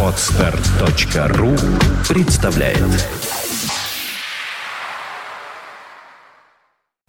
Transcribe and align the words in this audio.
Отстар.ру 0.00 1.56
представляет 2.08 2.78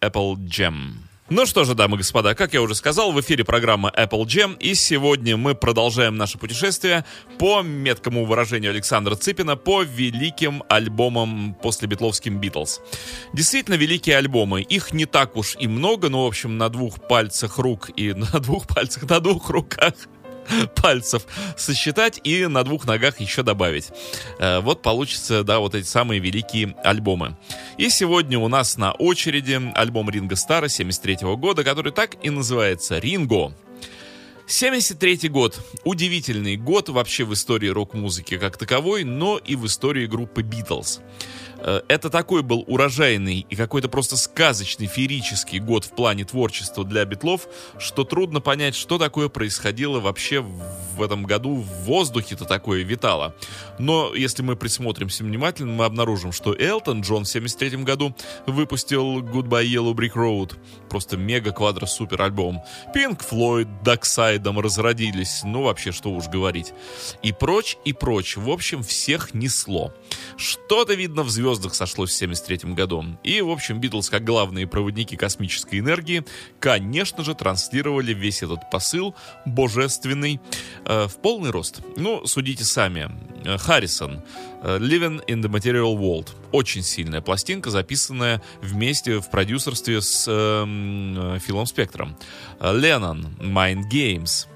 Apple 0.01 0.37
Jam. 0.37 0.93
Ну 1.29 1.45
что 1.45 1.65
же, 1.65 1.75
дамы 1.75 1.95
и 1.95 1.97
господа, 1.99 2.33
как 2.33 2.53
я 2.53 2.63
уже 2.63 2.73
сказал, 2.73 3.11
в 3.11 3.21
эфире 3.21 3.43
программа 3.43 3.91
Apple 3.95 4.23
Jam, 4.25 4.57
и 4.59 4.73
сегодня 4.73 5.37
мы 5.37 5.53
продолжаем 5.53 6.17
наше 6.17 6.39
путешествие 6.39 7.05
по 7.37 7.61
меткому 7.61 8.25
выражению 8.25 8.71
Александра 8.71 9.15
Цыпина 9.15 9.55
по 9.57 9.83
великим 9.83 10.63
альбомам 10.67 11.55
после 11.61 11.87
битловским 11.87 12.39
Битлз. 12.39 12.81
Действительно 13.33 13.75
великие 13.75 14.17
альбомы, 14.17 14.63
их 14.63 14.93
не 14.93 15.05
так 15.05 15.35
уж 15.35 15.55
и 15.59 15.67
много, 15.67 16.09
но 16.09 16.23
в 16.23 16.27
общем 16.27 16.57
на 16.57 16.69
двух 16.69 17.07
пальцах 17.07 17.59
рук 17.59 17.91
и 17.95 18.13
на 18.15 18.39
двух 18.39 18.67
пальцах, 18.67 19.07
на 19.07 19.19
двух 19.19 19.49
руках 19.51 19.93
пальцев 20.75 21.23
сосчитать 21.57 22.19
и 22.23 22.47
на 22.47 22.63
двух 22.63 22.85
ногах 22.85 23.19
еще 23.19 23.43
добавить. 23.43 23.89
Э, 24.39 24.59
вот 24.59 24.81
получится, 24.81 25.43
да, 25.43 25.59
вот 25.59 25.75
эти 25.75 25.87
самые 25.87 26.19
великие 26.19 26.75
альбомы. 26.83 27.37
И 27.77 27.89
сегодня 27.89 28.39
у 28.39 28.47
нас 28.47 28.77
на 28.77 28.91
очереди 28.93 29.61
альбом 29.75 30.09
Ринга 30.09 30.35
Стара 30.35 30.67
73 30.67 31.35
года, 31.35 31.63
который 31.63 31.91
так 31.91 32.15
и 32.23 32.29
называется 32.29 32.99
«Ринго». 32.99 33.53
73 34.47 35.27
год. 35.29 35.59
Удивительный 35.83 36.55
год 36.55 36.89
вообще 36.89 37.23
в 37.23 37.33
истории 37.33 37.67
рок-музыки 37.67 38.37
как 38.37 38.57
таковой, 38.57 39.03
но 39.03 39.37
и 39.37 39.55
в 39.55 39.65
истории 39.65 40.05
группы 40.05 40.43
Битлз. 40.43 41.01
Э, 41.65 41.81
это 41.87 42.09
такой 42.09 42.43
был 42.43 42.63
урожайный 42.67 43.45
и 43.49 43.55
какой-то 43.55 43.89
просто 43.89 44.17
сказочный, 44.17 44.85
феерический 44.85 45.59
год 45.59 45.83
в 45.83 45.95
плане 45.95 46.23
творчества 46.23 46.85
для 46.85 47.03
битлов, 47.05 47.47
что 47.79 48.03
трудно 48.03 48.39
понять, 48.39 48.75
что 48.75 48.99
такое 48.99 49.29
происходило 49.29 49.99
вообще 49.99 50.41
в 50.41 51.01
этом 51.01 51.23
году 51.23 51.55
в 51.55 51.85
воздухе-то 51.85 52.45
такое 52.45 52.83
витало. 52.83 53.35
Но 53.79 54.13
если 54.13 54.43
мы 54.43 54.55
присмотримся 54.55 55.23
внимательно, 55.23 55.73
мы 55.73 55.85
обнаружим, 55.85 56.31
что 56.31 56.55
Элтон 56.55 57.01
Джон 57.01 57.23
в 57.23 57.29
73 57.29 57.77
году 57.77 58.15
выпустил 58.45 59.21
Goodbye 59.21 59.65
Yellow 59.65 59.93
Brick 59.93 60.13
Road, 60.13 60.53
просто 60.87 61.17
мега-квадро-супер 61.17 62.21
альбом. 62.21 62.61
Pink 62.95 63.21
Floyd 63.27 63.67
Dark 63.83 64.14
Side 64.14 64.44
ом 64.44 64.59
разродились, 64.59 65.41
ну 65.43 65.63
вообще 65.63 65.91
что 65.91 66.11
уж 66.11 66.27
говорить. 66.27 66.73
И 67.23 67.31
прочь, 67.31 67.77
и 67.85 67.91
прочь. 67.91 68.37
В 68.37 68.51
общем, 68.51 68.83
всех 68.83 69.33
несло. 69.33 69.91
Что-то 70.37 70.93
видно 70.93 71.23
в 71.23 71.29
звездах 71.29 71.54
сошлось 71.73 72.11
в 72.11 72.13
73 72.13 72.73
году. 72.73 73.05
И, 73.23 73.41
в 73.41 73.49
общем, 73.49 73.79
Битлз, 73.79 74.09
как 74.09 74.23
главные 74.23 74.67
проводники 74.67 75.15
космической 75.15 75.79
энергии, 75.79 76.25
конечно 76.59 77.23
же, 77.23 77.35
транслировали 77.35 78.13
весь 78.13 78.43
этот 78.43 78.69
посыл 78.69 79.15
божественный 79.45 80.39
э, 80.85 81.07
в 81.07 81.17
полный 81.17 81.51
рост. 81.51 81.81
Ну, 81.97 82.25
судите 82.25 82.63
сами. 82.63 83.11
Э, 83.45 83.57
Харрисон, 83.57 84.21
э, 84.63 84.77
Living 84.79 85.25
in 85.27 85.41
the 85.41 85.49
Material 85.49 85.95
World. 85.97 86.29
Очень 86.51 86.83
сильная 86.83 87.21
пластинка, 87.21 87.69
записанная 87.69 88.41
вместе 88.61 89.19
в 89.19 89.29
продюсерстве 89.29 90.01
с 90.01 90.25
э, 90.27 91.39
Филом 91.45 91.65
Спектром. 91.65 92.17
Э, 92.59 92.77
Леннон, 92.77 93.35
Mind 93.39 93.83
Games. 93.91 94.47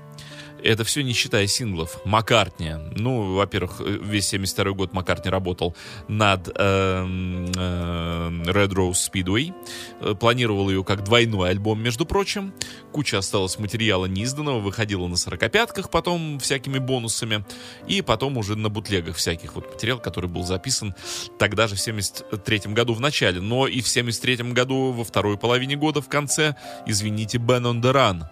Это 0.64 0.84
все 0.84 1.04
не 1.04 1.14
считая 1.14 1.48
синглов. 1.48 2.00
Маккартни. 2.06 2.74
Ну, 2.96 3.36
во-первых, 3.36 3.80
весь 3.80 4.28
72 4.28 4.72
год 4.72 4.94
Маккартни 4.94 5.30
работал 5.30 5.76
над 6.08 6.50
э, 6.50 6.52
э, 6.56 8.30
Red 8.46 8.70
Rose 8.70 8.94
Speedway. 8.94 9.54
Э, 10.02 10.16
планировал 10.16 10.70
ее 10.70 10.84
как 10.84 11.04
двойной 11.04 11.52
альбом, 11.52 11.82
между 11.82 12.06
прочим. 12.06 12.54
Куча 12.92 13.18
осталось 13.18 13.58
материала 13.60 14.06
неизданного, 14.06 14.60
выходила 14.60 15.08
на 15.08 15.16
сорокопятках 15.16 15.90
потом 15.90 16.40
всякими 16.40 16.80
бонусами. 16.80 17.46
И 17.88 18.02
потом 18.02 18.38
уже 18.38 18.56
на 18.56 18.70
бутлегах 18.70 19.16
всяких 19.16 19.56
вот 19.56 19.72
материал, 19.74 20.00
который 20.00 20.30
был 20.30 20.44
записан 20.44 20.96
тогда 21.38 21.68
же 21.68 21.76
в 21.76 21.80
73 21.80 22.62
году 22.74 22.94
в 22.94 23.00
начале. 23.02 23.42
Но 23.42 23.68
и 23.68 23.82
в 23.82 23.88
73 23.88 24.52
году 24.52 24.92
во 24.92 25.04
второй 25.04 25.38
половине 25.38 25.76
года 25.76 26.02
в 26.02 26.10
конце, 26.10 26.56
извините, 26.86 27.38
Ben 27.38 27.64
on 27.64 27.82
the 27.82 27.94
Run 27.94 28.26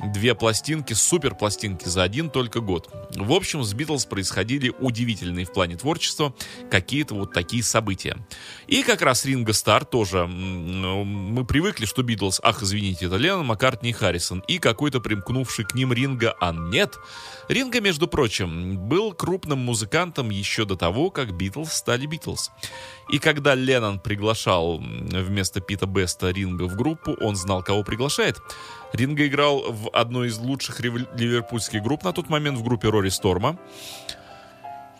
две 0.00 0.34
пластинки, 0.34 0.92
супер 0.92 1.34
пластинки 1.34 1.88
за 1.88 2.02
один 2.02 2.30
только 2.30 2.60
год. 2.60 2.88
В 3.14 3.32
общем, 3.32 3.64
с 3.64 3.72
Битлз 3.74 4.04
происходили 4.04 4.72
удивительные 4.78 5.44
в 5.44 5.52
плане 5.52 5.76
творчества 5.76 6.34
какие-то 6.70 7.14
вот 7.14 7.32
такие 7.32 7.62
события. 7.62 8.16
И 8.66 8.82
как 8.82 9.02
раз 9.02 9.24
Ринго 9.24 9.52
Стар 9.52 9.84
тоже, 9.84 10.26
мы 10.26 11.44
привыкли, 11.44 11.84
что 11.84 12.02
Битлз, 12.02 12.40
ах, 12.42 12.62
извините, 12.62 13.06
это 13.06 13.16
Леннон, 13.16 13.46
Маккартни 13.46 13.90
и 13.90 13.92
Харрисон, 13.92 14.40
и 14.46 14.58
какой-то 14.58 15.00
примкнувший 15.00 15.64
к 15.64 15.74
ним 15.74 15.92
Ринго, 15.92 16.34
а 16.40 16.52
нет. 16.52 16.96
Ринго, 17.48 17.80
между 17.80 18.08
прочим, 18.08 18.78
был 18.78 19.12
крупным 19.12 19.58
музыкантом 19.58 20.30
еще 20.30 20.64
до 20.64 20.76
того, 20.76 21.10
как 21.10 21.36
Битлз 21.36 21.72
стали 21.72 22.06
Битлз. 22.06 22.50
И 23.08 23.18
когда 23.18 23.54
Леннон 23.54 24.00
приглашал 24.00 24.78
вместо 24.78 25.60
Пита 25.60 25.86
Беста 25.86 26.30
Ринга 26.30 26.64
в 26.64 26.76
группу, 26.76 27.16
он 27.20 27.36
знал, 27.36 27.62
кого 27.62 27.82
приглашает. 27.82 28.36
Ринга 28.92 29.26
играл 29.26 29.72
в 29.72 29.88
одной 29.90 30.28
из 30.28 30.38
лучших 30.38 30.80
ливерпульских 30.80 31.82
групп 31.82 32.04
на 32.04 32.12
тот 32.12 32.28
момент, 32.28 32.58
в 32.58 32.62
группе 32.62 32.88
Рори 32.88 33.08
Сторма. 33.08 33.58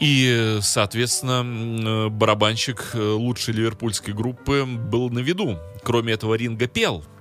И, 0.01 0.59
соответственно, 0.63 2.09
барабанщик 2.09 2.93
э, 2.95 2.99
лучшей 2.99 3.55
ливерпульской 3.55 4.15
группы 4.15 4.65
был 4.65 5.11
на 5.11 5.19
виду. 5.19 5.59
Кроме 5.83 6.13
этого, 6.13 6.35
Ринга 6.35 6.69
пел– 6.69 7.05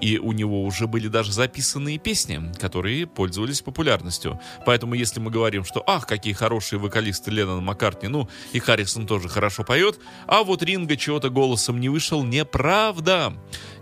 и 0.00 0.18
у 0.18 0.32
него 0.32 0.64
уже 0.64 0.86
были 0.86 1.08
даже 1.08 1.32
записанные 1.32 1.98
песни, 1.98 2.40
которые 2.58 3.06
пользовались 3.06 3.62
популярностью. 3.62 4.40
Поэтому 4.64 4.94
если 4.94 5.20
мы 5.20 5.30
говорим, 5.30 5.64
что 5.64 5.82
ах, 5.86 6.06
какие 6.06 6.32
хорошие 6.32 6.78
вокалисты 6.78 7.30
Леннон 7.30 7.64
Маккартни, 7.64 8.08
ну 8.08 8.28
и 8.52 8.58
Харрисон 8.58 9.06
тоже 9.06 9.28
хорошо 9.28 9.64
поет, 9.64 9.98
а 10.26 10.42
вот 10.44 10.62
Ринга 10.62 10.96
чего-то 10.96 11.30
голосом 11.30 11.80
не 11.80 11.88
вышел, 11.88 12.22
неправда. 12.22 13.34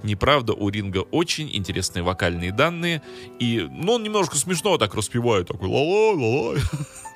Неправда, 0.03 0.53
у 0.53 0.69
Ринга 0.69 0.99
очень 0.99 1.51
интересные 1.55 2.03
вокальные 2.03 2.53
данные, 2.53 3.03
и, 3.39 3.67
ну, 3.71 3.95
он 3.95 4.03
немножко 4.03 4.37
смешно 4.37 4.79
так 4.79 4.95
распевает, 4.95 5.49
такой 5.49 5.69
ла-ла, 5.69 6.13
ла-ла, 6.13 6.61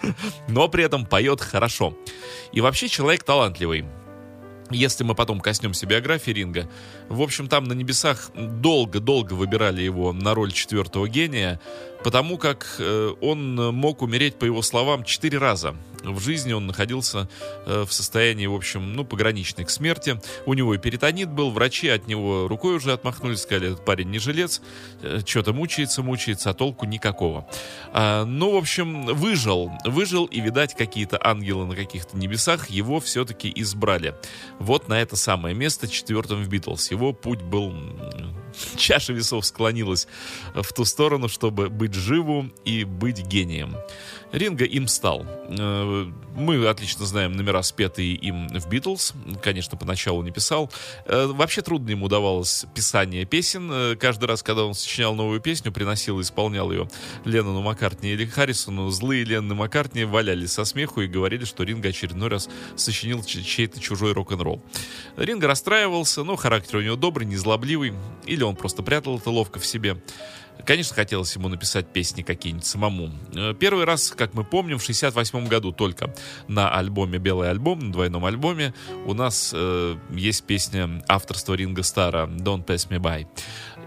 но 0.48 0.68
при 0.68 0.84
этом 0.84 1.06
поет 1.06 1.40
хорошо. 1.40 1.96
И 2.52 2.60
вообще 2.60 2.88
человек 2.88 3.22
талантливый. 3.22 3.84
Если 4.70 5.02
мы 5.02 5.14
потом 5.16 5.40
коснемся 5.40 5.86
биографии 5.86 6.30
Ринга, 6.30 6.70
в 7.10 7.22
общем, 7.22 7.48
там 7.48 7.64
на 7.64 7.72
небесах 7.72 8.30
долго-долго 8.34 9.34
выбирали 9.34 9.82
его 9.82 10.12
на 10.12 10.32
роль 10.32 10.52
четвертого 10.52 11.08
гения, 11.08 11.60
потому 12.04 12.38
как 12.38 12.76
э, 12.78 13.14
он 13.20 13.56
мог 13.74 14.02
умереть, 14.02 14.36
по 14.36 14.44
его 14.44 14.62
словам, 14.62 15.04
четыре 15.04 15.38
раза. 15.38 15.74
В 16.02 16.20
жизни 16.20 16.52
он 16.52 16.66
находился 16.66 17.28
э, 17.66 17.84
в 17.86 17.92
состоянии, 17.92 18.46
в 18.46 18.54
общем, 18.54 18.94
ну, 18.94 19.04
пограничной 19.04 19.64
к 19.64 19.70
смерти. 19.70 20.20
У 20.46 20.54
него 20.54 20.74
и 20.74 20.78
перитонит 20.78 21.28
был, 21.28 21.50
врачи 21.50 21.88
от 21.88 22.06
него 22.06 22.48
рукой 22.48 22.76
уже 22.76 22.92
отмахнулись, 22.92 23.40
сказали, 23.42 23.72
этот 23.72 23.84
парень 23.84 24.08
не 24.10 24.18
жилец, 24.18 24.62
э, 25.02 25.20
что-то 25.26 25.52
мучается, 25.52 26.02
мучается, 26.02 26.50
а 26.50 26.54
толку 26.54 26.86
никакого. 26.86 27.46
А, 27.92 28.24
ну, 28.24 28.52
в 28.52 28.56
общем, 28.56 29.06
выжил, 29.06 29.70
выжил, 29.84 30.26
и, 30.26 30.40
видать, 30.40 30.74
какие-то 30.74 31.18
ангелы 31.22 31.66
на 31.66 31.74
каких-то 31.74 32.16
небесах 32.16 32.70
его 32.70 33.00
все-таки 33.00 33.52
избрали. 33.56 34.14
Вот 34.58 34.88
на 34.88 35.00
это 35.00 35.16
самое 35.16 35.54
место 35.54 35.88
четвертым 35.88 36.42
в 36.42 36.48
Битлз. 36.48 36.90
Его 36.90 36.99
путь 37.12 37.42
был 37.42 37.72
чаша 38.76 39.12
весов 39.12 39.46
склонилась 39.46 40.06
в 40.54 40.72
ту 40.72 40.84
сторону, 40.84 41.28
чтобы 41.28 41.68
быть 41.68 41.94
живу 41.94 42.50
и 42.64 42.84
быть 42.84 43.20
гением. 43.26 43.76
Ринга 44.32 44.64
им 44.64 44.86
стал. 44.86 45.26
Э, 45.48 46.06
мы 46.36 46.66
отлично 46.66 47.04
знаем 47.04 47.32
номера, 47.32 47.62
спетые 47.62 48.14
им 48.14 48.48
в 48.48 48.68
Битлз. 48.68 49.12
Конечно, 49.42 49.76
поначалу 49.76 50.22
не 50.22 50.30
писал. 50.30 50.70
Э, 51.06 51.26
вообще 51.26 51.62
трудно 51.62 51.90
ему 51.90 52.08
давалось 52.08 52.64
писание 52.74 53.24
песен. 53.24 53.70
Э, 53.72 53.96
каждый 53.96 54.26
раз, 54.26 54.42
когда 54.42 54.64
он 54.64 54.74
сочинял 54.74 55.14
новую 55.14 55.40
песню, 55.40 55.72
приносил 55.72 56.20
и 56.20 56.22
исполнял 56.22 56.70
ее 56.70 56.88
Леннону 57.24 57.60
Маккартни 57.62 58.10
или 58.12 58.24
Харрисону, 58.24 58.90
злые 58.90 59.24
Ленны 59.24 59.54
Маккартни 59.54 60.04
валялись 60.04 60.52
со 60.52 60.64
смеху 60.64 61.00
и 61.00 61.08
говорили, 61.08 61.44
что 61.44 61.64
Ринга 61.64 61.88
очередной 61.88 62.28
раз 62.28 62.48
сочинил 62.76 63.24
чей-то 63.24 63.80
чужой 63.80 64.12
рок-н-ролл. 64.12 64.62
Ринга 65.16 65.48
расстраивался, 65.48 66.22
но 66.22 66.36
характер 66.36 66.76
у 66.76 66.82
него 66.82 66.96
добрый, 66.96 67.26
незлобливый. 67.26 67.94
Или 68.40 68.46
он 68.46 68.56
просто 68.56 68.82
прятал 68.82 69.18
это 69.18 69.28
ловко 69.28 69.58
в 69.58 69.66
себе. 69.66 69.98
Конечно, 70.64 70.94
хотелось 70.94 71.34
ему 71.36 71.48
написать 71.48 71.92
песни 71.92 72.22
какие-нибудь 72.22 72.64
самому. 72.64 73.10
Э, 73.34 73.52
первый 73.52 73.84
раз, 73.84 74.14
как 74.16 74.32
мы 74.32 74.44
помним, 74.44 74.78
в 74.78 74.82
68 74.82 75.46
году 75.46 75.72
только 75.72 76.14
на 76.48 76.74
альбоме 76.74 77.18
«Белый 77.18 77.50
альбом», 77.50 77.80
на 77.80 77.92
двойном 77.92 78.24
альбоме, 78.24 78.72
у 79.04 79.12
нас 79.12 79.52
э, 79.54 79.96
есть 80.10 80.44
песня 80.44 81.04
авторства 81.06 81.52
Ринга 81.52 81.82
Стара 81.82 82.26
«Don't 82.26 82.64
Pass 82.64 82.88
Me 82.88 82.98
By». 82.98 83.26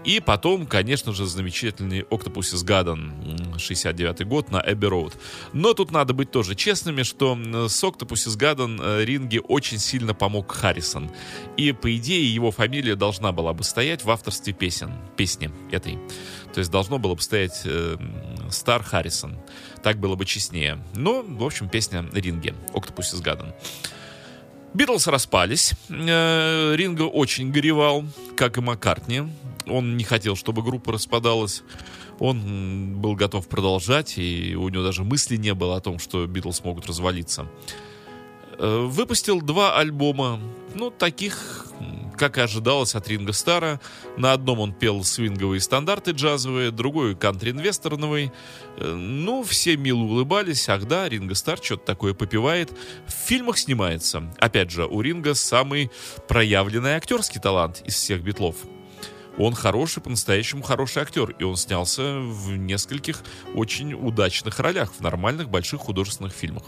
И 0.04 0.20
потом, 0.20 0.66
конечно 0.66 1.12
же, 1.12 1.26
замечательный 1.26 2.00
Octopus 2.02 2.54
is 2.54 2.64
Garden, 2.64 3.58
69 3.58 4.26
год 4.26 4.50
на 4.50 4.62
Эбби 4.64 4.86
Роуд. 4.86 5.14
Но 5.52 5.72
тут 5.72 5.90
надо 5.90 6.12
быть 6.12 6.30
тоже 6.30 6.54
честными, 6.54 7.02
что 7.02 7.34
с 7.68 7.82
Octopus 7.82 8.28
is 8.28 8.38
Garden 8.38 8.80
э, 8.82 9.04
Ринге 9.04 9.40
очень 9.40 9.78
сильно 9.78 10.12
помог 10.12 10.52
Харрисон. 10.52 11.10
И, 11.56 11.72
по 11.72 11.94
идее, 11.96 12.32
его 12.32 12.50
фамилия 12.50 12.96
должна 12.96 13.32
была 13.32 13.54
бы 13.54 13.64
стоять 13.64 14.04
в 14.04 14.10
авторстве 14.10 14.52
песен, 14.52 14.92
песни 15.16 15.50
этой. 15.70 15.98
То 16.52 16.58
есть 16.58 16.70
должно 16.70 16.98
было 16.98 17.14
бы 17.14 17.22
стоять 17.22 17.62
э, 17.64 17.96
Стар 18.50 18.82
Харрисон. 18.82 19.38
Так 19.82 19.98
было 19.98 20.16
бы 20.16 20.26
честнее. 20.26 20.78
Но, 20.94 21.22
в 21.22 21.44
общем, 21.44 21.68
песня 21.68 22.06
Ринге, 22.12 22.54
Octopus 22.74 23.14
is 23.14 23.22
Garden. 23.22 23.54
Битлз 24.74 25.06
распались. 25.06 25.72
Э, 25.88 26.74
Ринго 26.74 27.02
очень 27.02 27.52
горевал, 27.52 28.04
как 28.36 28.58
и 28.58 28.60
Маккартни. 28.60 29.22
Он 29.66 29.96
не 29.96 30.04
хотел, 30.04 30.36
чтобы 30.36 30.62
группа 30.62 30.92
распадалась. 30.92 31.62
Он 32.18 33.00
был 33.00 33.14
готов 33.14 33.48
продолжать, 33.48 34.18
и 34.18 34.54
у 34.56 34.68
него 34.68 34.82
даже 34.82 35.04
мысли 35.04 35.36
не 35.36 35.54
было 35.54 35.76
о 35.76 35.80
том, 35.80 35.98
что 35.98 36.26
Битлз 36.26 36.62
могут 36.62 36.86
развалиться. 36.86 37.48
Э, 38.58 38.86
выпустил 38.86 39.40
два 39.40 39.76
альбома, 39.76 40.40
ну, 40.74 40.90
таких, 40.90 41.66
как 42.16 42.38
и 42.38 42.40
ожидалось 42.40 42.94
от 42.94 43.08
Ринга 43.08 43.32
Стара. 43.32 43.80
На 44.16 44.32
одном 44.32 44.60
он 44.60 44.72
пел 44.72 45.02
свинговые 45.04 45.60
стандарты 45.60 46.12
джазовые, 46.12 46.70
другой 46.70 47.16
кантри-инвесторновый. 47.16 48.32
Э, 48.76 48.94
ну, 48.94 49.42
все 49.42 49.76
мило 49.76 50.00
улыбались. 50.00 50.68
Ах 50.68 50.86
да, 50.86 51.08
Ринга 51.08 51.34
Стар 51.34 51.58
что-то 51.60 51.84
такое 51.84 52.14
попивает. 52.14 52.70
В 53.06 53.12
фильмах 53.12 53.58
снимается. 53.58 54.32
Опять 54.38 54.70
же, 54.70 54.86
у 54.86 55.00
Ринга 55.00 55.34
самый 55.34 55.90
проявленный 56.28 56.94
актерский 56.94 57.40
талант 57.40 57.82
из 57.84 57.94
всех 57.94 58.22
битлов. 58.22 58.56
Он 59.36 59.54
хороший, 59.54 60.02
по-настоящему 60.02 60.62
хороший 60.62 61.02
актер, 61.02 61.34
и 61.38 61.44
он 61.44 61.56
снялся 61.56 62.18
в 62.20 62.56
нескольких 62.56 63.22
очень 63.54 63.92
удачных 63.94 64.60
ролях 64.60 64.92
в 64.92 65.00
нормальных 65.00 65.48
больших 65.48 65.80
художественных 65.80 66.32
фильмах. 66.32 66.64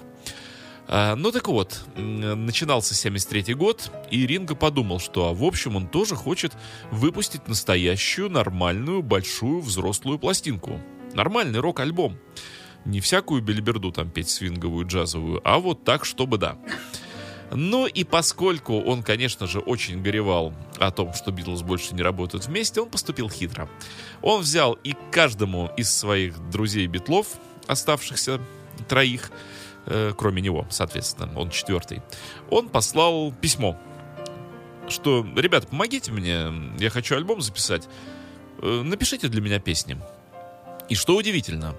А, 0.88 1.16
ну 1.16 1.32
так 1.32 1.48
вот, 1.48 1.84
начинался 1.96 2.94
73 2.94 3.54
год, 3.54 3.90
и 4.10 4.26
Ринго 4.26 4.54
подумал, 4.54 5.00
что, 5.00 5.28
а 5.28 5.34
в 5.34 5.44
общем, 5.44 5.76
он 5.76 5.88
тоже 5.88 6.14
хочет 6.14 6.52
выпустить 6.90 7.48
настоящую, 7.48 8.30
нормальную, 8.30 9.02
большую, 9.02 9.60
взрослую 9.60 10.18
пластинку. 10.18 10.80
Нормальный 11.14 11.60
рок-альбом. 11.60 12.18
Не 12.84 13.00
всякую 13.00 13.42
белиберду 13.42 13.90
там 13.90 14.10
петь 14.10 14.28
свинговую, 14.28 14.86
джазовую, 14.86 15.40
а 15.44 15.58
вот 15.58 15.84
так, 15.84 16.04
чтобы 16.04 16.38
да. 16.38 16.56
Ну 17.50 17.86
и 17.86 18.04
поскольку 18.04 18.80
он, 18.80 19.02
конечно 19.02 19.46
же, 19.46 19.60
очень 19.60 20.02
горевал 20.02 20.52
о 20.78 20.90
том, 20.90 21.12
что 21.14 21.30
Битлз 21.30 21.62
больше 21.62 21.94
не 21.94 22.02
работают 22.02 22.46
вместе, 22.46 22.80
он 22.80 22.90
поступил 22.90 23.30
хитро. 23.30 23.68
Он 24.22 24.42
взял 24.42 24.72
и 24.84 24.94
каждому 25.10 25.70
из 25.76 25.94
своих 25.94 26.38
друзей 26.50 26.86
Битлов, 26.86 27.28
оставшихся 27.66 28.40
троих, 28.88 29.30
э, 29.86 30.12
кроме 30.16 30.42
него, 30.42 30.66
соответственно, 30.70 31.30
он 31.38 31.50
четвертый, 31.50 32.02
он 32.50 32.68
послал 32.68 33.32
письмо, 33.32 33.78
что, 34.88 35.26
ребята, 35.36 35.66
помогите 35.66 36.12
мне, 36.12 36.52
я 36.78 36.90
хочу 36.90 37.16
альбом 37.16 37.40
записать, 37.40 37.88
э, 38.60 38.82
напишите 38.84 39.28
для 39.28 39.40
меня 39.40 39.60
песни. 39.60 39.98
И 40.88 40.94
что 40.94 41.16
удивительно, 41.16 41.74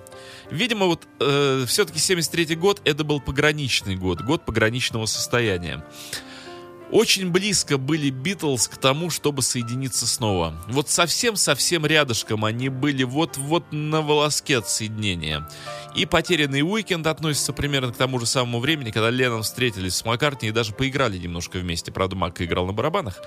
видимо, 0.52 0.86
вот 0.88 1.08
э, 1.20 1.66
все-таки 1.68 2.00
73 2.00 2.56
год 2.56 2.82
это 2.84 3.04
был 3.04 3.22
пограничный 3.22 3.96
год, 3.96 4.22
год 4.22 4.46
пограничного 4.46 5.06
состояния. 5.06 5.84
Очень 6.90 7.32
близко 7.32 7.78
были 7.78 8.10
Битлз 8.10 8.70
к 8.70 8.78
тому, 8.78 9.10
чтобы 9.10 9.42
соединиться 9.42 10.08
снова. 10.08 10.54
Вот 10.70 10.90
совсем-совсем 10.90 11.86
рядышком 11.86 12.46
они 12.46 12.70
были 12.70 13.04
вот-вот 13.04 13.74
на 13.74 14.02
волоске 14.02 14.60
от 14.60 14.70
соединения. 14.70 15.48
И 15.96 16.06
«Потерянный 16.06 16.62
уикенд» 16.62 17.06
относится 17.08 17.52
примерно 17.52 17.92
к 17.92 17.98
тому 17.98 18.20
же 18.20 18.26
самому 18.26 18.62
времени, 18.62 18.92
когда 18.92 19.10
Леннон 19.10 19.44
встретились 19.44 19.96
с 19.96 20.06
Маккартни 20.06 20.50
и 20.50 20.54
даже 20.54 20.74
поиграли 20.74 21.18
немножко 21.18 21.58
вместе. 21.58 21.92
Правда, 21.92 22.16
Мак 22.16 22.42
играл 22.42 22.66
на 22.66 22.74
барабанах 22.74 23.20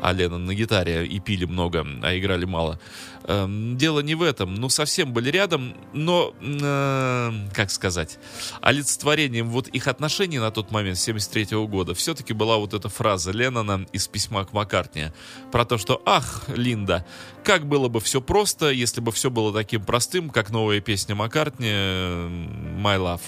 а 0.00 0.12
Леннон 0.12 0.44
на 0.46 0.54
гитаре 0.54 1.06
и 1.06 1.20
пили 1.20 1.44
много, 1.44 1.86
а 2.02 2.16
играли 2.16 2.44
мало. 2.44 2.78
Эм, 3.24 3.76
дело 3.76 4.00
не 4.00 4.14
в 4.14 4.22
этом. 4.22 4.54
Ну, 4.54 4.68
совсем 4.68 5.12
были 5.12 5.30
рядом, 5.30 5.74
но, 5.92 6.32
э, 6.40 7.32
как 7.52 7.70
сказать, 7.70 8.18
олицетворением 8.60 9.50
вот 9.50 9.68
их 9.68 9.88
отношений 9.88 10.38
на 10.38 10.50
тот 10.50 10.70
момент, 10.70 10.98
73 10.98 11.56
-го 11.56 11.66
года, 11.66 11.94
все-таки 11.94 12.32
была 12.32 12.56
вот 12.58 12.72
эта 12.72 12.88
фраза 12.88 13.32
Леннона 13.32 13.86
из 13.92 14.06
письма 14.06 14.44
к 14.44 14.52
Маккартни 14.52 15.06
про 15.50 15.64
то, 15.64 15.76
что 15.76 16.00
«Ах, 16.04 16.44
Линда, 16.48 17.04
как 17.42 17.66
было 17.66 17.88
бы 17.88 18.00
все 18.00 18.20
просто, 18.20 18.70
если 18.70 19.00
бы 19.00 19.10
все 19.10 19.28
было 19.30 19.52
таким 19.52 19.84
простым, 19.84 20.30
как 20.30 20.50
новая 20.50 20.80
песня 20.80 21.14
Маккартни 21.14 21.68
«My 21.68 22.96
Love». 22.98 23.22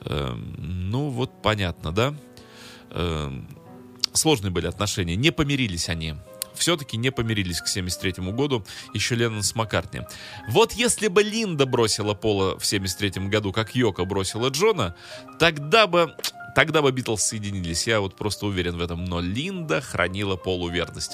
Эм, 0.00 0.90
ну, 0.90 1.10
вот 1.10 1.42
понятно, 1.42 1.92
да? 1.92 2.14
Сложные 4.12 4.50
были 4.50 4.66
отношения, 4.66 5.16
не 5.16 5.30
помирились 5.30 5.88
они 5.88 6.14
все-таки 6.54 6.96
не 6.96 7.10
помирились 7.10 7.60
к 7.60 7.68
73 7.68 8.32
году 8.32 8.64
еще 8.92 9.14
Леннон 9.14 9.42
с 9.42 9.54
Маккартни. 9.54 10.00
Вот 10.48 10.72
если 10.72 11.08
бы 11.08 11.22
Линда 11.22 11.66
бросила 11.66 12.14
Пола 12.14 12.58
в 12.58 12.66
73 12.66 13.28
году, 13.28 13.52
как 13.52 13.74
Йока 13.74 14.04
бросила 14.04 14.48
Джона, 14.48 14.94
тогда 15.38 15.86
бы 15.86 16.14
Тогда 16.54 16.82
бы 16.82 16.90
Битлз 16.90 17.22
соединились, 17.22 17.86
я 17.86 18.00
вот 18.00 18.16
просто 18.16 18.46
уверен 18.46 18.78
в 18.78 18.82
этом. 18.82 19.04
Но 19.04 19.20
Линда 19.20 19.80
хранила 19.80 20.34
Полу 20.34 20.68
верность. 20.68 21.12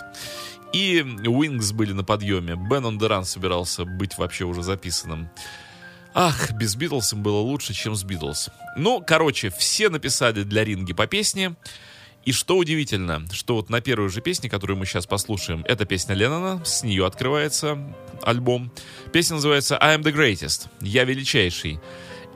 И 0.73 1.03
Уингс 1.03 1.73
были 1.73 1.93
на 1.93 2.03
подъеме. 2.03 2.55
Бен 2.57 2.87
он 2.87 2.99
Деран 2.99 3.27
собирался 3.27 3.85
быть 3.85 4.17
вообще 4.17 4.47
уже 4.47 4.63
записанным. 4.63 5.29
Ах, 6.15 6.53
без 6.53 6.77
Битлз 6.77 7.13
им 7.13 7.23
было 7.23 7.41
лучше, 7.41 7.75
чем 7.75 7.95
с 7.95 8.05
Битлз. 8.05 8.49
Ну, 8.79 9.05
короче, 9.07 9.51
все 9.51 9.91
написали 9.91 10.45
для 10.45 10.65
Ринги 10.65 10.95
по 10.95 11.07
песне. 11.07 11.57
И 12.25 12.33
что 12.33 12.57
удивительно, 12.57 13.27
что 13.33 13.57
вот 13.57 13.69
на 13.69 13.81
первой 13.81 14.09
же 14.09 14.21
песне, 14.21 14.49
которую 14.49 14.79
мы 14.79 14.87
сейчас 14.87 15.07
послушаем, 15.07 15.63
это 15.69 15.85
песня 15.85 16.15
Леннона, 16.15 16.65
с 16.65 16.83
нее 16.83 17.07
открывается 17.07 17.79
альбом. 18.23 18.73
Песня 19.13 19.37
называется 19.37 19.77
«I 19.79 19.97
am 19.97 20.03
the 20.03 20.15
greatest», 20.15 20.69
«Я 20.81 21.05
величайший». 21.05 21.81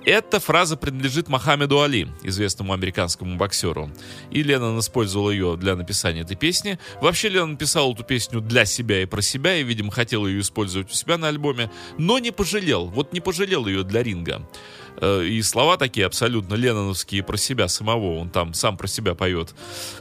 Эта 0.04 0.40
фраза 0.40 0.76
принадлежит 0.76 1.28
Мохаммеду 1.28 1.82
Али, 1.82 2.08
известному 2.22 2.72
американскому 2.72 3.36
боксеру. 3.36 3.90
И 4.30 4.42
Леннон 4.42 4.78
использовал 4.78 5.30
ее 5.30 5.56
для 5.58 5.76
написания 5.76 6.22
этой 6.22 6.36
песни. 6.36 6.78
Вообще 7.02 7.28
Леннон 7.28 7.56
писал 7.56 7.92
эту 7.92 8.04
песню 8.04 8.40
для 8.40 8.64
себя 8.64 9.02
и 9.02 9.06
про 9.06 9.20
себя, 9.20 9.56
и, 9.56 9.64
видимо, 9.64 9.90
хотел 9.90 10.26
ее 10.26 10.40
использовать 10.40 10.90
у 10.90 10.94
себя 10.94 11.18
на 11.18 11.28
альбоме, 11.28 11.70
но 11.98 12.18
не 12.18 12.30
пожалел. 12.30 12.86
Вот 12.86 13.12
не 13.12 13.20
пожалел 13.20 13.66
ее 13.66 13.82
для 13.82 14.02
ринга. 14.02 14.48
Э, 15.00 15.24
и 15.24 15.42
слова 15.42 15.76
такие 15.76 16.06
абсолютно 16.06 16.54
ленноновские 16.54 17.22
про 17.22 17.36
себя 17.36 17.68
самого. 17.68 18.18
Он 18.18 18.30
там 18.30 18.54
сам 18.54 18.76
про 18.76 18.86
себя 18.86 19.14
поет. 19.14 19.54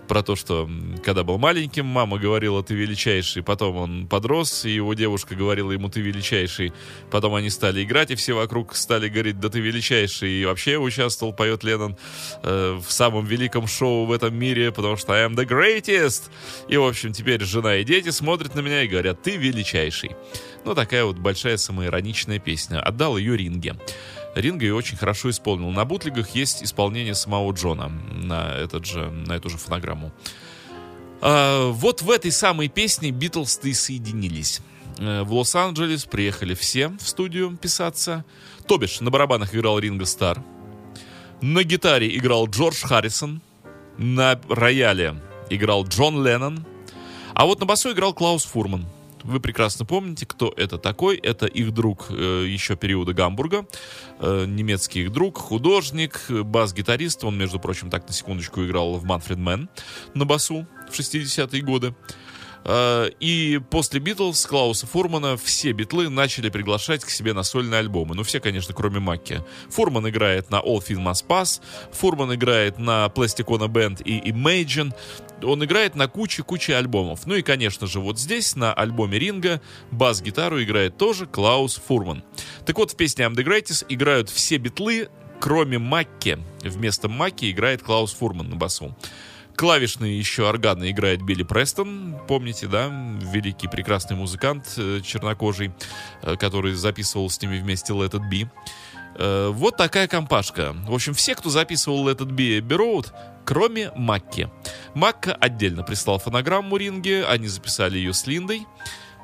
Про 0.07 0.23
то, 0.23 0.35
что 0.35 0.69
когда 1.03 1.23
был 1.23 1.37
маленьким, 1.37 1.85
мама 1.85 2.17
говорила, 2.17 2.63
ты 2.63 2.73
величайший. 2.73 3.43
Потом 3.43 3.77
он 3.77 4.07
подрос, 4.07 4.65
и 4.65 4.71
его 4.71 4.93
девушка 4.93 5.35
говорила 5.35 5.71
ему, 5.71 5.89
ты 5.89 6.01
величайший. 6.01 6.73
Потом 7.11 7.35
они 7.35 7.49
стали 7.49 7.83
играть, 7.83 8.11
и 8.11 8.15
все 8.15 8.33
вокруг 8.33 8.75
стали 8.75 9.09
говорить, 9.09 9.39
да 9.39 9.49
ты 9.49 9.59
величайший. 9.59 10.41
И 10.41 10.45
вообще 10.45 10.77
участвовал, 10.77 11.33
поет 11.33 11.63
Леннон, 11.63 11.97
э, 12.43 12.79
в 12.85 12.91
самом 12.91 13.25
великом 13.25 13.67
шоу 13.67 14.05
в 14.05 14.11
этом 14.11 14.35
мире, 14.35 14.71
потому 14.71 14.97
что 14.97 15.13
I 15.13 15.27
am 15.27 15.35
the 15.35 15.45
greatest. 15.47 16.23
И, 16.67 16.77
в 16.77 16.83
общем, 16.83 17.13
теперь 17.13 17.43
жена 17.43 17.77
и 17.77 17.83
дети 17.83 18.09
смотрят 18.09 18.55
на 18.55 18.61
меня 18.61 18.83
и 18.83 18.87
говорят, 18.87 19.21
ты 19.21 19.37
величайший. 19.37 20.15
Ну, 20.65 20.75
такая 20.75 21.05
вот 21.05 21.17
большая 21.17 21.57
самоироничная 21.57 22.39
песня. 22.39 22.81
Отдал 22.81 23.17
ее 23.17 23.37
Ринге. 23.37 23.77
Ринга 24.39 24.65
ее 24.65 24.75
очень 24.75 24.97
хорошо 24.97 25.29
исполнил. 25.29 25.69
На 25.71 25.85
бутлигах 25.85 26.29
есть 26.29 26.63
исполнение 26.63 27.15
самого 27.15 27.51
Джона 27.51 27.89
на, 27.89 28.51
этот 28.51 28.85
же, 28.85 29.09
на 29.09 29.33
эту 29.33 29.49
же 29.49 29.57
фонограмму. 29.57 30.11
А, 31.21 31.69
вот 31.71 32.01
в 32.01 32.11
этой 32.11 32.31
самой 32.31 32.67
песне 32.67 33.11
Битлз-то 33.11 33.67
и 33.67 33.73
соединились. 33.73 34.61
Э, 34.99 35.23
в 35.23 35.33
Лос-Анджелес 35.33 36.05
приехали 36.05 36.53
все 36.53 36.89
в 36.89 37.07
студию 37.07 37.55
писаться. 37.57 38.25
То 38.67 38.77
бишь, 38.77 38.99
на 39.01 39.09
барабанах 39.11 39.55
играл 39.55 39.79
Ринго 39.79 40.05
Стар. 40.05 40.41
На 41.41 41.63
гитаре 41.63 42.15
играл 42.15 42.47
Джордж 42.47 42.85
Харрисон. 42.85 43.41
На 43.97 44.39
рояле 44.49 45.15
играл 45.49 45.85
Джон 45.85 46.25
Леннон. 46.25 46.65
А 47.33 47.45
вот 47.45 47.59
на 47.59 47.65
басу 47.65 47.91
играл 47.91 48.13
Клаус 48.13 48.45
Форман. 48.45 48.85
Вы 49.27 49.41
прекрасно 49.41 49.83
помните, 49.83 50.25
кто 50.25 50.53
это 50.55 50.77
такой. 50.77 51.17
Это 51.17 51.47
их 51.47 51.73
друг 51.73 52.05
э, 52.09 52.45
еще 52.47 52.77
периода 52.77 53.13
Гамбурга. 53.13 53.67
Э, 54.19 54.45
немецкий 54.47 55.01
их 55.01 55.11
друг, 55.11 55.37
художник, 55.37 56.21
бас-гитарист. 56.29 57.25
Он, 57.25 57.37
между 57.37 57.59
прочим, 57.59 57.89
так 57.89 58.07
на 58.07 58.13
секундочку 58.13 58.63
играл 58.63 58.93
в 58.93 59.03
Manfred 59.03 59.37
Mann 59.37 59.69
на 60.13 60.23
басу 60.23 60.65
в 60.89 60.97
60-е 60.97 61.61
годы. 61.61 61.93
Э, 62.67 63.09
и 63.21 63.59
после 63.69 63.99
Битлз 64.01 64.45
Клауса 64.45 64.85
Фурмана 64.87 65.37
все 65.37 65.71
битлы 65.71 66.09
начали 66.09 66.49
приглашать 66.49 67.03
к 67.03 67.09
себе 67.09 67.33
на 67.33 67.43
сольные 67.43 67.79
альбомы. 67.79 68.13
Ну, 68.13 68.23
все, 68.23 68.41
конечно, 68.41 68.75
кроме 68.75 68.99
Макки. 68.99 69.41
Фурман 69.69 70.09
играет 70.09 70.51
на 70.51 70.57
All 70.57 70.85
Film 70.85 71.05
Must 71.05 71.25
Pass, 71.27 71.61
Фурман 71.93 72.35
играет 72.35 72.77
на 72.77 73.05
Plasticona 73.05 73.67
Band 73.67 74.03
и 74.03 74.19
Imagine. 74.31 74.93
Он 75.43 75.63
играет 75.63 75.95
на 75.95 76.07
куче-куче 76.07 76.75
альбомов. 76.75 77.25
Ну 77.25 77.35
и, 77.35 77.41
конечно 77.41 77.87
же, 77.87 77.99
вот 78.01 78.19
здесь, 78.19 78.55
на 78.55 78.73
альбоме 78.73 79.17
Ринга, 79.17 79.61
бас-гитару 79.91 80.61
играет 80.61 80.97
тоже 80.97 81.25
Клаус 81.25 81.81
Фурман. 81.87 82.23
Так 82.65 82.77
вот, 82.77 82.91
в 82.91 82.97
песне 82.97 83.25
I'm 83.25 83.35
the 83.35 83.45
Greatest 83.45 83.85
играют 83.87 84.29
все 84.29 84.57
битлы, 84.57 85.09
кроме 85.39 85.77
Макки. 85.77 86.37
Вместо 86.63 87.07
Макки 87.07 87.49
играет 87.49 87.81
Клаус 87.81 88.13
Фурман 88.13 88.49
на 88.49 88.55
басу. 88.57 88.95
Клавишные 89.57 90.17
еще 90.17 90.47
органы 90.47 90.91
играет 90.91 91.23
Билли 91.23 91.41
Престон, 91.41 92.15
помните, 92.27 92.67
да, 92.67 92.89
великий 93.21 93.67
прекрасный 93.67 94.15
музыкант 94.15 94.71
э, 94.77 95.01
чернокожий, 95.03 95.71
э, 96.21 96.35
который 96.35 96.73
записывал 96.73 97.27
с 97.29 97.41
ними 97.41 97.57
вместе 97.59 97.91
Let 97.93 98.11
It 98.11 98.21
Be. 98.31 98.47
Э, 99.15 99.49
вот 99.49 99.75
такая 99.75 100.07
компашка. 100.07 100.75
В 100.87 100.93
общем, 100.93 101.15
все, 101.15 101.33
кто 101.33 101.49
записывал 101.49 102.07
Let 102.07 102.19
It 102.19 102.29
Be 102.29 102.59
Abbey 102.59 102.77
Road, 102.77 103.11
кроме 103.45 103.91
Макки. 103.95 104.47
Макка 104.93 105.33
отдельно 105.33 105.81
прислал 105.81 106.19
фонограмму 106.19 106.77
Ринге, 106.77 107.25
они 107.25 107.47
записали 107.47 107.97
ее 107.97 108.13
с 108.13 108.27
Линдой. 108.27 108.67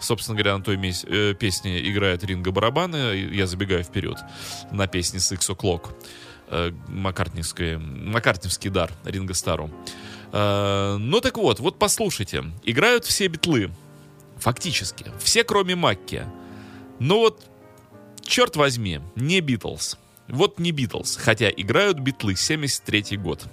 Собственно 0.02 0.36
говоря, 0.36 0.58
на 0.58 0.64
той 0.64 0.78
мес- 0.78 1.06
э, 1.08 1.36
песне 1.36 1.88
играет 1.88 2.24
Ринга 2.24 2.52
барабаны. 2.52 3.16
Я 3.32 3.46
забегаю 3.46 3.84
вперед 3.84 4.18
на 4.72 4.88
песне 4.88 5.20
Six 5.20 5.56
O'Clock. 5.56 5.92
Э, 6.50 6.72
Маккартневский, 6.88 7.78
Маккартневский 7.78 8.72
дар 8.72 8.92
Ринга 9.06 9.36
Стару. 9.36 9.70
Э, 10.34 10.98
ну 11.00 11.22
так 11.22 11.38
вот, 11.38 11.60
вот 11.60 11.80
послушайте. 11.80 12.44
Играют 12.64 13.06
все 13.06 13.28
битлы. 13.28 13.72
Фактически. 14.38 15.06
Все, 15.20 15.44
кроме 15.44 15.76
Макки. 15.76 16.26
Ну 17.00 17.20
вот, 17.20 17.46
черт 18.22 18.56
возьми, 18.56 19.00
не 19.16 19.40
Битлз. 19.40 19.98
Вот 20.28 20.60
не 20.60 20.72
Битлз, 20.72 21.18
хотя 21.18 21.50
играют 21.50 22.00
битлы, 22.00 22.36
73 22.36 23.18
год. 23.18 23.46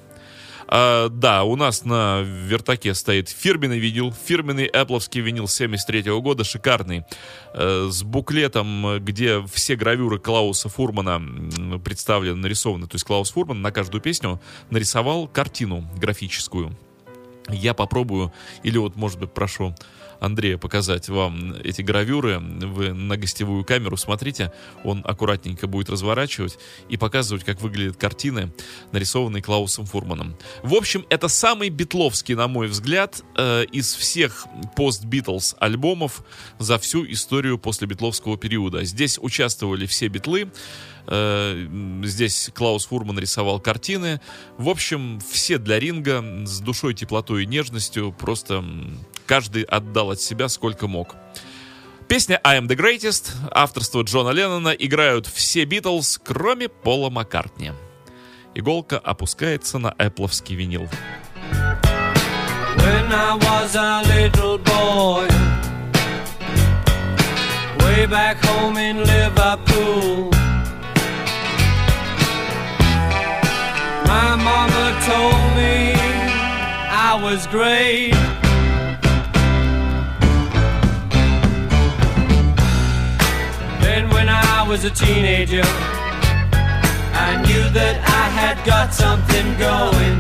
А, 0.72 1.08
да, 1.08 1.42
у 1.42 1.56
нас 1.56 1.84
на 1.84 2.20
вертаке 2.20 2.94
стоит 2.94 3.28
фирменный 3.28 3.80
винил, 3.80 4.12
фирменный 4.12 4.68
Apple'овский 4.68 5.20
винил 5.20 5.48
73 5.48 6.02
-го 6.02 6.20
года, 6.22 6.44
шикарный, 6.44 7.04
э, 7.54 7.88
с 7.90 8.04
буклетом, 8.04 9.00
где 9.00 9.44
все 9.52 9.74
гравюры 9.74 10.20
Клауса 10.20 10.68
Фурмана 10.68 11.20
представлены, 11.80 12.36
нарисованы. 12.36 12.86
То 12.86 12.94
есть 12.94 13.04
Клаус 13.04 13.32
Фурман 13.32 13.60
на 13.62 13.72
каждую 13.72 14.00
песню 14.00 14.40
нарисовал 14.70 15.26
картину 15.26 15.90
графическую. 15.96 16.76
Я 17.48 17.74
попробую, 17.74 18.32
или 18.62 18.78
вот, 18.78 18.94
может 18.94 19.18
быть, 19.18 19.32
прошу 19.34 19.74
Андрея 20.20 20.58
показать 20.58 21.08
вам 21.08 21.54
эти 21.64 21.82
гравюры. 21.82 22.38
Вы 22.38 22.92
на 22.92 23.16
гостевую 23.16 23.64
камеру 23.64 23.96
смотрите, 23.96 24.52
он 24.84 25.02
аккуратненько 25.04 25.66
будет 25.66 25.90
разворачивать 25.90 26.58
и 26.88 26.96
показывать, 26.96 27.44
как 27.44 27.60
выглядят 27.60 27.96
картины, 27.96 28.52
нарисованные 28.92 29.42
Клаусом 29.42 29.86
Фурманом. 29.86 30.36
В 30.62 30.74
общем, 30.74 31.06
это 31.10 31.28
самый 31.28 31.70
битловский, 31.70 32.34
на 32.34 32.48
мой 32.48 32.68
взгляд, 32.68 33.22
э, 33.36 33.64
из 33.72 33.94
всех 33.94 34.46
пост-Битлз 34.76 35.56
альбомов 35.58 36.22
за 36.58 36.78
всю 36.78 37.04
историю 37.10 37.58
после 37.58 37.86
битловского 37.86 38.36
периода. 38.36 38.84
Здесь 38.84 39.18
участвовали 39.18 39.86
все 39.86 40.08
битлы, 40.08 40.50
э, 41.06 41.66
Здесь 42.04 42.50
Клаус 42.54 42.86
Фурман 42.86 43.18
рисовал 43.18 43.60
картины. 43.60 44.20
В 44.58 44.68
общем, 44.68 45.20
все 45.30 45.58
для 45.58 45.78
ринга 45.78 46.24
с 46.44 46.60
душой, 46.60 46.94
теплотой 46.94 47.44
и 47.44 47.46
нежностью. 47.46 48.12
Просто 48.12 48.64
каждый 49.30 49.62
отдал 49.62 50.10
от 50.10 50.20
себя 50.20 50.48
сколько 50.48 50.88
мог. 50.88 51.14
Песня 52.08 52.40
I 52.42 52.58
am 52.58 52.66
the 52.66 52.76
greatest, 52.76 53.30
авторство 53.52 54.02
Джона 54.02 54.30
Леннона, 54.30 54.70
играют 54.70 55.28
все 55.28 55.64
Битлз, 55.64 56.18
кроме 56.18 56.68
Пола 56.68 57.10
Маккартни. 57.10 57.70
Иголка 58.56 58.98
опускается 58.98 59.78
на 59.78 59.94
эппловский 59.98 60.56
винил. 60.56 60.88
When 62.76 63.12
I 63.12 63.36
was 63.36 63.76
a 63.76 64.02
little 64.02 64.58
boy 64.58 65.28
Way 67.84 68.06
back 68.06 68.44
home 68.44 68.76
in 68.78 69.04
Liverpool 69.04 70.32
My 74.06 74.34
mama 74.34 75.00
told 75.06 75.56
me 75.56 75.94
I 76.90 77.16
was 77.22 77.46
great 77.46 78.29
was 84.70 84.84
a 84.84 84.90
teenager, 84.90 85.62
I 87.26 87.42
knew 87.44 87.64
that 87.70 87.96
I 88.06 88.26
had 88.38 88.56
got 88.64 88.94
something 88.94 89.46
going. 89.58 90.16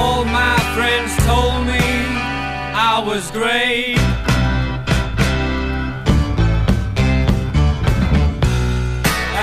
All 0.00 0.24
my 0.24 0.56
friends 0.74 1.12
told 1.28 1.66
me 1.66 1.84
I 2.72 3.04
was 3.04 3.30
great. 3.32 3.98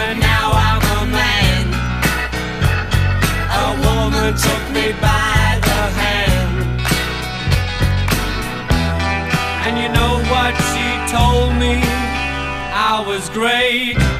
And 0.01 0.19
now 0.19 0.47
I'm 0.67 0.83
a 0.97 1.03
man. 1.19 1.63
A 3.61 3.67
woman 3.85 4.33
took 4.33 4.63
me 4.73 4.87
by 4.97 5.61
the 5.69 5.81
hand. 6.01 6.57
And 9.67 9.73
you 9.77 9.89
know 9.93 10.13
what 10.31 10.60
told 11.11 11.53
me 11.55 11.81
I 12.73 13.03
was 13.05 13.29
great. 13.31 14.10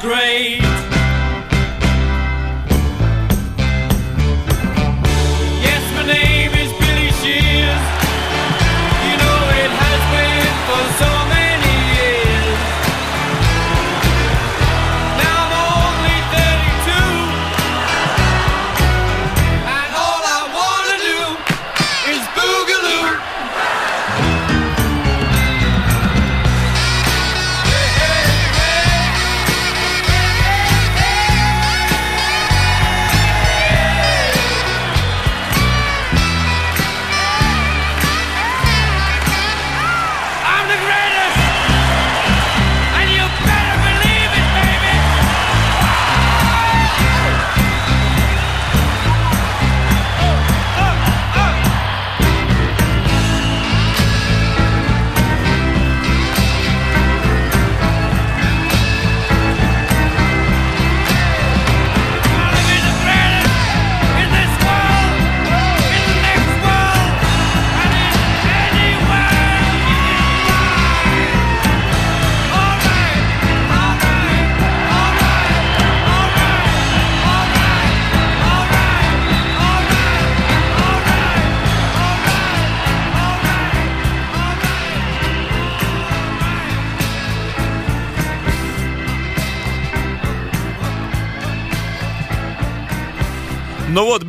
grave. 0.00 0.65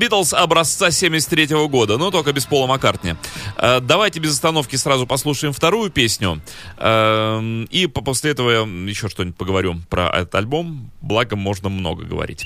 Битлз 0.07 0.31
образца 0.31 0.89
73 0.89 1.67
года, 1.67 1.97
но 1.97 2.11
только 2.11 2.31
без 2.31 2.45
Пола 2.45 2.65
Маккартни. 2.65 3.15
Э, 3.57 3.81
давайте 3.81 4.21
без 4.21 4.31
остановки 4.31 4.77
сразу 4.77 5.05
послушаем 5.05 5.51
вторую 5.51 5.89
песню. 5.89 6.41
Э, 6.77 7.65
и 7.69 7.87
после 7.87 8.31
этого 8.31 8.51
я 8.51 8.59
еще 8.61 9.09
что-нибудь 9.09 9.35
поговорю 9.35 9.81
про 9.89 10.07
этот 10.07 10.33
альбом. 10.35 10.91
Благо, 11.01 11.35
можно 11.35 11.67
много 11.67 12.05
говорить. 12.05 12.45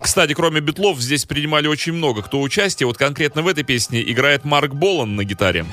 Кстати, 0.00 0.32
кроме 0.32 0.60
Битлов, 0.62 0.98
здесь 1.00 1.26
принимали 1.26 1.66
очень 1.66 1.92
много 1.92 2.22
кто 2.22 2.40
участие. 2.40 2.86
Вот 2.86 2.96
конкретно 2.96 3.42
в 3.42 3.48
этой 3.48 3.62
песне 3.62 4.00
играет 4.10 4.46
Марк 4.46 4.72
Болан 4.72 5.16
на 5.16 5.24
гитаре. 5.24 5.66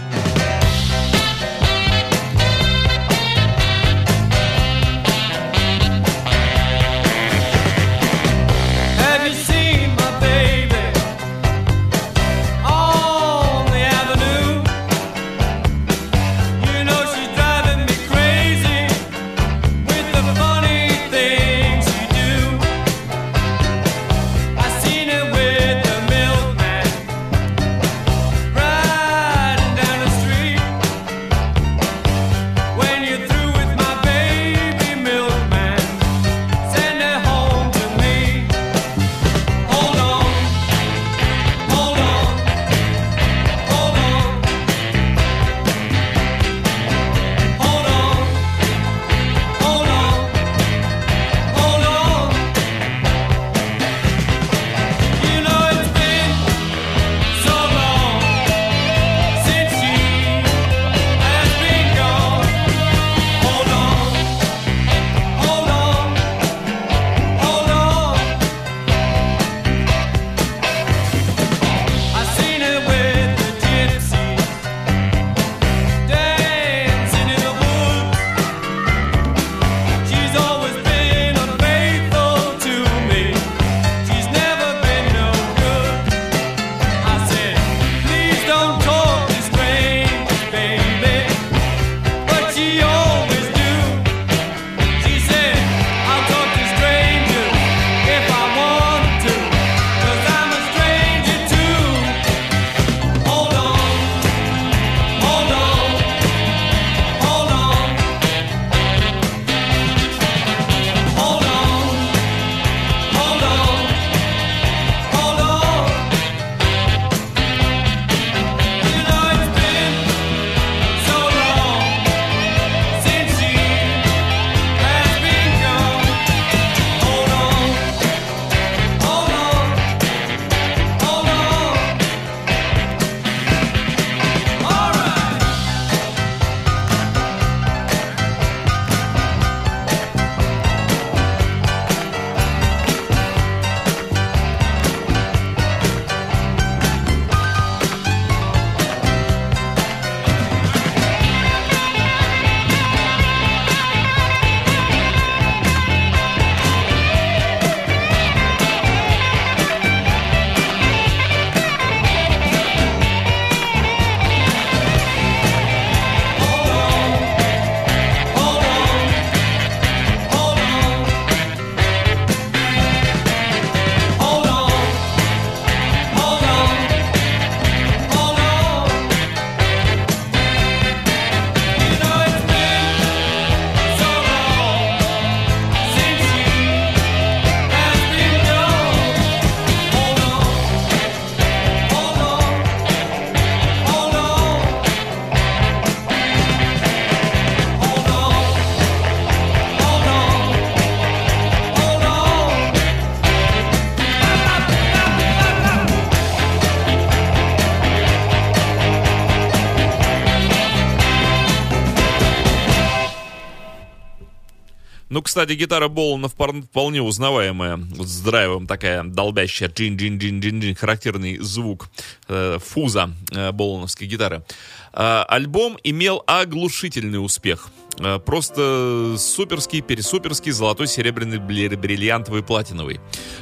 Кстати, 215.36 215.52
гитара 215.52 215.90
Болана 215.90 216.30
вполне 216.30 217.02
узнаваемая. 217.02 217.78
С 218.00 218.22
драйвом 218.22 218.68
такая 218.68 219.04
долбящая, 219.04 219.68
джин-джин-джин-джин-джин, 219.68 220.76
характерный 220.76 221.40
звук 221.40 221.90
э, 222.30 222.58
фуза 222.64 223.10
э, 223.34 223.52
Болановской 223.52 224.08
гитары. 224.08 224.46
Э, 224.94 225.26
альбом 225.28 225.78
имел 225.84 226.24
оглушительный 226.26 227.22
успех. 227.22 227.70
Э, 228.00 228.18
просто 228.18 229.16
суперский, 229.18 229.82
пересуперский, 229.82 230.54
золотой, 230.54 230.88
серебряный, 230.88 231.40
бриллиантовый, 231.40 232.42
платиновый. 232.42 233.02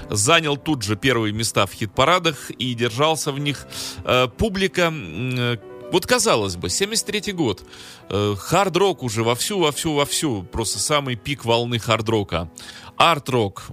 Занял 0.10 0.58
тут 0.58 0.82
же 0.82 0.96
первые 0.96 1.32
места 1.32 1.68
в 1.68 1.74
хит-парадах 1.74 2.50
и 2.50 2.74
держался 2.74 3.32
в 3.32 3.38
них. 3.38 3.68
Э, 4.04 4.28
публика 4.36 4.92
э, 4.92 5.58
вот 5.92 6.06
казалось 6.06 6.56
бы, 6.56 6.68
73-й 6.68 7.34
год. 7.34 7.64
Э, 8.10 8.36
хард-рок 8.38 9.04
уже 9.04 9.24
вовсю, 9.24 9.60
вовсю, 9.60 9.94
вовсю. 9.94 10.44
Просто 10.44 10.80
самый 10.80 11.16
пик 11.16 11.46
волны 11.46 11.80
хард-рока. 11.80 12.50
Арт-рок. 12.98 13.64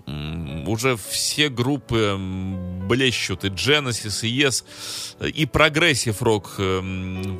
Уже 0.66 0.96
все 0.96 1.48
группы 1.48 2.16
блещут. 2.88 3.44
И 3.44 3.48
Genesis, 3.48 4.26
и 4.26 4.40
Yes, 4.40 4.64
и 5.26 5.46
прогрессив-рок 5.46 6.54
э, 6.58 6.80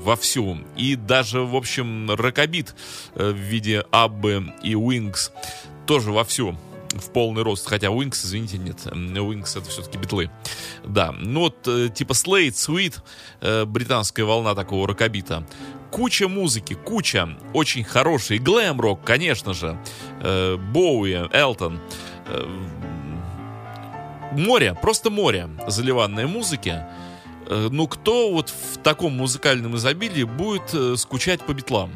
вовсю. 0.03 0.59
И 0.77 0.97
даже, 0.97 1.41
в 1.41 1.57
общем, 1.57 2.11
рокобит 2.11 2.75
э, 3.15 3.31
в 3.31 3.37
виде 3.37 3.85
Аббы 3.91 4.53
и 4.63 4.73
Wings 4.73 5.31
тоже 5.87 6.13
вовсю 6.13 6.57
в 6.93 7.13
полный 7.13 7.43
рост. 7.43 7.67
Хотя 7.67 7.89
Wings, 7.89 8.25
извините, 8.25 8.59
нет. 8.59 8.79
Wings 8.87 9.59
это 9.59 9.69
все-таки 9.71 9.99
битлы. 9.99 10.31
Да. 10.85 11.13
Ну 11.13 11.41
вот, 11.41 11.67
э, 11.67 11.89
типа 11.89 12.13
Slade, 12.13 12.51
Sweet, 12.51 12.99
э, 13.41 13.65
британская 13.65 14.25
волна 14.25 14.55
такого 14.55 14.89
рокобита. 14.89 15.47
Куча 15.91 16.29
музыки, 16.29 16.75
куча. 16.75 17.29
Очень 17.53 17.85
хороший. 17.85 18.39
Глэм-рок, 18.39 19.05
конечно 19.05 19.55
же. 19.55 19.79
Э, 20.21 20.57
Боуи, 20.57 21.29
Элтон. 21.33 21.81
Море, 24.33 24.77
просто 24.81 25.11
море 25.11 25.49
заливанной 25.67 26.27
музыки. 26.27 26.85
Ну, 27.49 27.89
кто 27.89 28.31
вот 28.31 28.51
в 28.51 28.79
таком 28.79 29.17
музыкальном 29.17 29.75
изобилии 29.75 30.23
будет 30.23 31.01
скучать 31.01 31.41
по 31.41 31.53
битлам? 31.53 31.91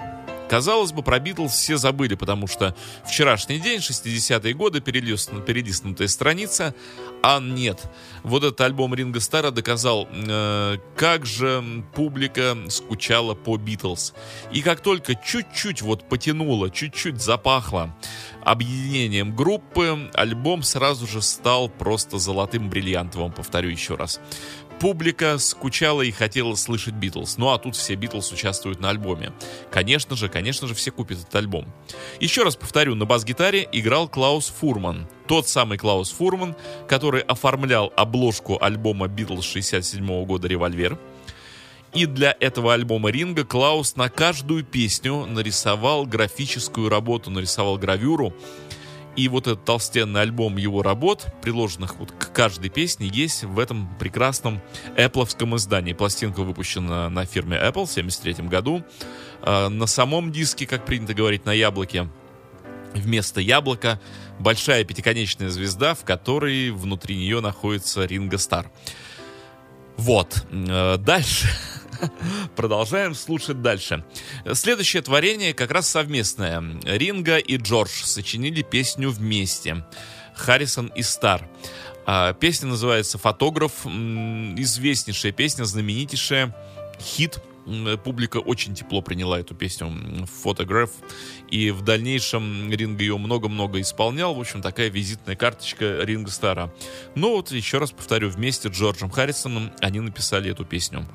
Казалось 0.55 0.93
бы, 0.93 1.03
про 1.03 1.19
Битлз 1.19 1.51
все 1.51 1.79
забыли, 1.79 2.15
потому 2.15 2.47
что 2.47 2.77
вчерашний 3.05 3.59
день, 3.59 3.81
60-е 3.81 4.55
годы, 4.55 4.81
перелистнутая 4.81 6.07
страница, 6.07 6.77
а 7.25 7.41
нет. 7.41 7.83
Вот 8.23 8.45
этот 8.45 8.61
альбом 8.61 8.95
Ринга 8.95 9.19
Стара 9.19 9.51
доказал, 9.51 10.07
э, 10.13 10.77
как 10.95 11.27
же 11.27 11.83
публика 11.97 12.57
скучала 12.69 13.35
по 13.35 13.57
Битлз. 13.57 14.15
И 14.53 14.63
как 14.63 14.79
только 14.79 15.17
чуть-чуть 15.17 15.83
вот 15.83 16.09
потянуло, 16.09 16.71
чуть-чуть 16.71 17.21
запахло 17.21 17.93
объединением 18.45 19.35
группы, 19.35 20.11
альбом 20.15 20.63
сразу 20.63 21.09
же 21.09 21.21
стал 21.21 21.69
просто 21.69 22.19
золотым 22.19 22.69
бриллиантовым, 22.69 23.33
повторю 23.33 23.71
еще 23.71 23.97
раз 23.97 24.21
публика 24.81 25.39
скучала 25.39 26.03
и 26.03 26.11
хотела 26.11 26.55
слышать 26.55 26.95
Битлз. 26.95 27.39
Ну 27.39 27.51
а 27.51 27.59
тут 27.59 27.77
все 27.77 27.95
Битлз 27.95 28.33
участвуют 28.33 28.81
на 28.81 28.91
альбоме. 28.91 29.33
Конечно 29.71 30.17
же, 30.17 30.29
конечно 30.29 30.67
же, 30.69 30.75
все 30.75 30.91
купят 30.91 31.19
этот 31.19 31.35
альбом. 31.35 31.73
Еще 32.21 32.43
раз 32.43 32.57
повторю, 32.57 32.95
на 32.95 33.05
бас-гитаре 33.05 33.69
играл 33.73 34.09
Клаус 34.09 34.53
Фурман. 34.61 35.09
Тот 35.27 35.49
самый 35.49 35.79
Клаус 35.79 36.11
Фурман, 36.13 36.57
который 36.89 37.23
оформлял 37.23 37.93
обложку 37.97 38.59
альбома 38.61 39.09
Битлз 39.09 39.45
67 39.45 40.25
года 40.25 40.49
«Револьвер». 40.49 40.99
И 41.95 42.07
для 42.07 42.37
этого 42.41 42.75
альбома 42.75 43.11
Ринга 43.11 43.45
Клаус 43.45 43.95
на 43.95 44.09
каждую 44.09 44.65
песню 44.65 45.27
нарисовал 45.27 46.07
графическую 46.07 46.89
работу, 46.89 47.31
нарисовал 47.31 47.79
гравюру, 47.79 48.35
и 49.17 49.29
вот 49.29 49.47
этот 49.47 49.65
толстенный 49.65 50.23
альбом 50.23 50.57
его 50.57 50.83
работ, 50.83 51.27
приложенных 51.43 51.97
вот 51.97 52.13
к 52.13 52.33
каждой 52.33 52.71
песне, 52.71 53.09
есть 53.13 53.45
в 53.45 53.59
этом 53.59 53.89
прекрасном 53.99 54.61
Apple 54.97 55.57
издании. 55.57 55.93
Пластинка 55.93 56.43
выпущена 56.43 57.09
на 57.09 57.25
фирме 57.25 57.57
Apple 57.57 57.87
в 57.87 57.91
1973 57.91 58.49
году. 58.49 58.85
А, 59.43 59.69
на 59.69 59.87
самом 59.87 60.33
диске, 60.33 60.67
как 60.67 60.85
принято 60.85 61.15
говорить, 61.15 61.45
на 61.45 61.53
яблоке, 61.53 62.09
вместо 62.95 63.41
яблока 63.41 64.01
большая 64.39 64.85
пятиконечная 64.85 65.51
звезда, 65.51 65.95
в 65.95 66.05
которой 66.05 66.71
внутри 66.71 67.17
нее 67.17 67.41
находится 67.41 68.05
Ринго 68.05 68.39
Стар. 68.39 68.71
Вот. 69.97 70.45
Э, 70.51 70.97
дальше. 70.99 71.49
Продолжаем 72.57 73.15
слушать 73.15 73.63
дальше. 73.63 74.05
Следующее 74.53 75.03
творение 75.03 75.55
как 75.55 75.71
раз 75.71 75.89
совместное. 75.89 76.63
Ринга 76.85 77.39
и 77.39 77.57
Джордж 77.57 78.03
сочинили 78.05 78.63
песню 78.63 79.11
вместе. 79.11 79.85
Харрисон 80.35 80.89
и 80.89 81.03
Стар. 81.03 81.49
А, 82.07 82.33
песня 82.35 82.69
называется 82.69 83.19
«Фотограф». 83.19 83.87
Известнейшая 83.87 85.33
песня, 85.33 85.65
знаменитейшая. 85.65 86.55
Хит 87.01 87.41
публика 88.05 88.39
очень 88.39 88.75
тепло 88.75 89.01
приняла 89.01 89.41
эту 89.41 89.55
песню 89.55 89.91
«Фотограф», 90.43 90.91
и 91.51 91.71
в 91.71 91.83
дальнейшем 91.83 92.71
Ринго 92.71 93.03
ее 93.03 93.17
много-много 93.17 93.81
исполнял, 93.81 94.35
в 94.35 94.41
общем, 94.41 94.61
такая 94.61 94.89
визитная 94.89 95.37
карточка 95.37 96.01
Ринга 96.03 96.31
Стара. 96.31 96.73
Но 97.15 97.31
вот, 97.31 97.53
еще 97.53 97.79
раз 97.79 97.91
повторю, 97.91 98.29
вместе 98.29 98.69
с 98.69 98.73
Джорджем 98.73 99.11
Харрисоном 99.11 99.73
они 99.81 100.01
написали 100.01 100.51
эту 100.51 100.65
песню. 100.65 101.07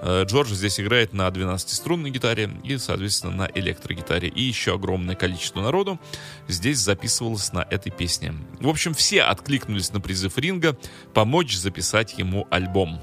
Э, 0.00 0.24
Джордж 0.24 0.52
здесь 0.52 0.80
играет 0.80 1.12
на 1.12 1.28
12-струнной 1.28 2.10
гитаре 2.10 2.50
и, 2.64 2.78
соответственно, 2.78 3.34
на 3.34 3.50
электрогитаре. 3.54 4.28
И 4.28 4.42
еще 4.42 4.74
огромное 4.74 5.14
количество 5.14 5.60
народу 5.60 5.98
здесь 6.46 6.78
записывалось 6.78 7.52
на 7.52 7.66
этой 7.68 7.90
песне. 7.90 8.34
В 8.60 8.68
общем, 8.68 8.94
все 8.94 9.22
откликнулись 9.22 9.92
на 9.92 10.00
призыв 10.00 10.38
Ринга 10.38 10.76
помочь 11.14 11.56
записать 11.56 12.18
ему 12.18 12.46
альбом. 12.50 13.00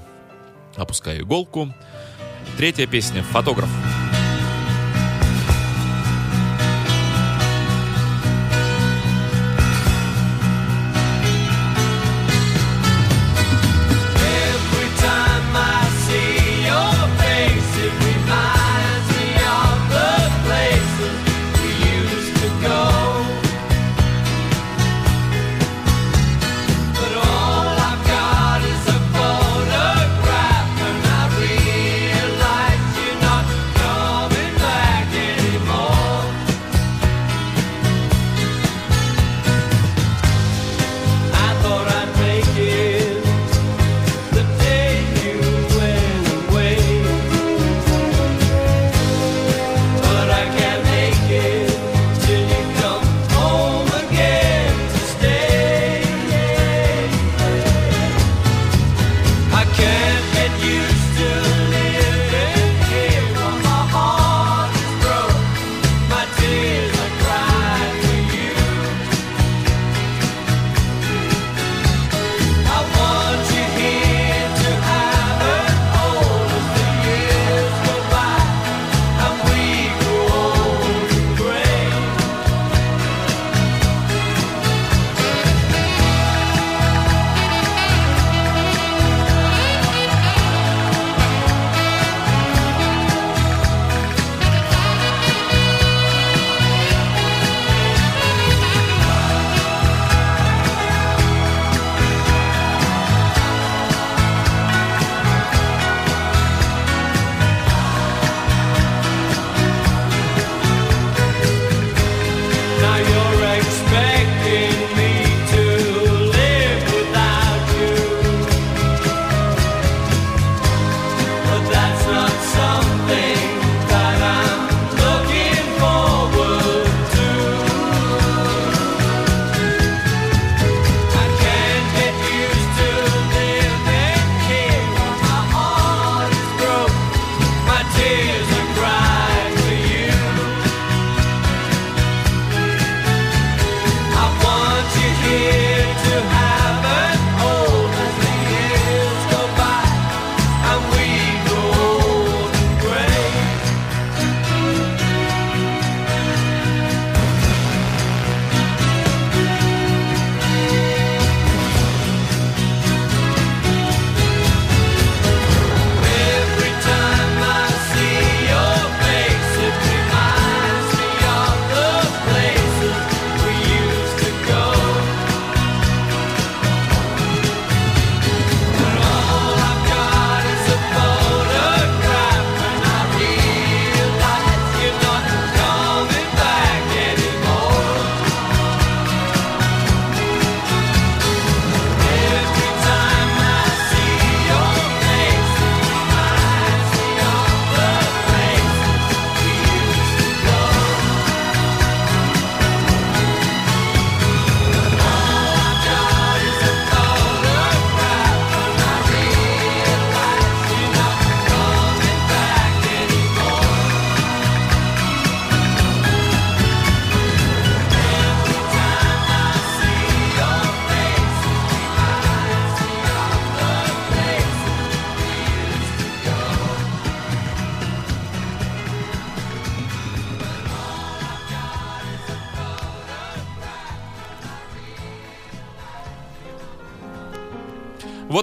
Опускаю 0.76 1.22
иголку. 1.22 1.72
Третья 2.56 2.86
песня 2.86 3.22
«Фотограф». 3.22 3.68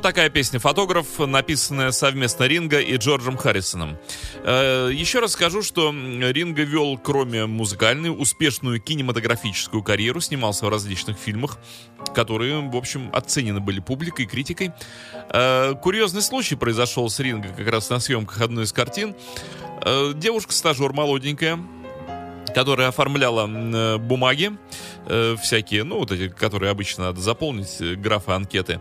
Такая 0.04 0.30
песня 0.30 0.60
«Фотограф», 0.60 1.18
написанная 1.20 1.92
совместно 1.92 2.44
Ринго 2.44 2.78
и 2.82 2.98
Джорджем 2.98 3.38
Харрисоном. 3.38 3.98
Э, 4.44 4.90
еще 4.92 5.20
раз 5.20 5.32
скажу, 5.32 5.62
что 5.62 5.92
Ринго 5.92 6.64
вел, 6.64 6.98
кроме 6.98 7.46
музыкальной, 7.46 8.10
успешную 8.10 8.82
кинематографическую 8.82 9.82
карьеру, 9.82 10.20
снимался 10.20 10.66
в 10.66 10.70
различных 10.70 11.18
фильмах, 11.18 11.58
которые, 12.14 12.60
в 12.70 12.76
общем, 12.76 13.12
оценены 13.14 13.62
были 13.62 13.80
публикой 13.80 14.26
и 14.26 14.28
критикой. 14.28 14.74
Э, 15.30 15.74
курьезный 15.82 16.22
случай 16.22 16.56
произошел 16.56 17.10
с 17.10 17.18
Ринго 17.22 17.48
как 17.56 17.70
раз 17.70 17.90
на 17.90 18.02
съемках 18.02 18.42
одной 18.42 18.66
из 18.66 18.74
картин. 18.74 19.16
Э, 19.86 20.12
девушка-стажер 20.14 20.92
молоденькая, 20.92 21.58
которая 22.54 22.90
оформляла 22.90 23.48
э, 23.48 23.98
бумаги 23.98 24.52
э, 25.06 25.36
всякие, 25.42 25.84
ну, 25.84 26.00
вот 26.00 26.12
эти, 26.12 26.30
которые 26.30 26.72
обычно 26.72 27.06
надо 27.06 27.22
заполнить, 27.22 27.78
э, 27.80 27.96
графы 27.96 28.32
анкеты. 28.32 28.80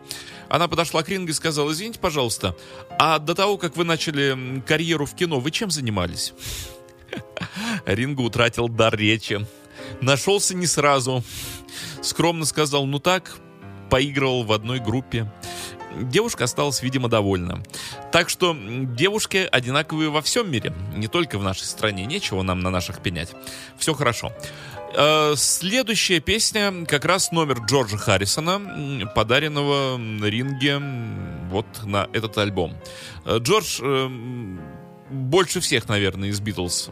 Она 0.48 0.68
подошла 0.68 1.02
к 1.02 1.08
Рингу 1.08 1.30
и 1.30 1.34
сказала, 1.34 1.72
извините, 1.72 1.98
пожалуйста, 1.98 2.54
а 2.98 3.18
до 3.18 3.34
того, 3.34 3.56
как 3.56 3.76
вы 3.76 3.84
начали 3.84 4.60
карьеру 4.66 5.06
в 5.06 5.14
кино, 5.14 5.40
вы 5.40 5.50
чем 5.50 5.70
занимались? 5.70 6.34
Ринго 7.86 8.20
утратил 8.20 8.68
дар 8.68 8.96
речи. 8.96 9.46
Нашелся 10.00 10.54
не 10.54 10.66
сразу. 10.66 11.24
Скромно 12.02 12.44
сказал, 12.44 12.86
ну 12.86 12.98
так, 12.98 13.36
поигрывал 13.90 14.44
в 14.44 14.52
одной 14.52 14.80
группе. 14.80 15.30
Девушка 16.00 16.44
осталась, 16.44 16.82
видимо, 16.82 17.08
довольна. 17.08 17.62
Так 18.10 18.28
что 18.28 18.56
девушки 18.56 19.48
одинаковые 19.50 20.10
во 20.10 20.22
всем 20.22 20.50
мире, 20.50 20.72
не 20.94 21.08
только 21.08 21.38
в 21.38 21.42
нашей 21.42 21.64
стране. 21.64 22.06
Нечего 22.06 22.42
нам 22.42 22.60
на 22.60 22.70
наших 22.70 23.00
пенять. 23.00 23.32
Все 23.78 23.94
хорошо. 23.94 24.32
Э, 24.94 25.34
следующая 25.36 26.20
песня 26.20 26.84
как 26.86 27.04
раз 27.04 27.32
номер 27.32 27.60
Джорджа 27.60 27.96
Харрисона, 27.96 29.08
подаренного 29.14 29.96
Ринге 29.96 30.80
вот 31.50 31.66
на 31.84 32.08
этот 32.12 32.36
альбом. 32.38 32.76
Э, 33.24 33.38
Джордж 33.38 33.80
э, 33.82 34.08
больше 35.12 35.60
всех, 35.60 35.88
наверное, 35.88 36.30
из 36.30 36.40
Битлз 36.40 36.90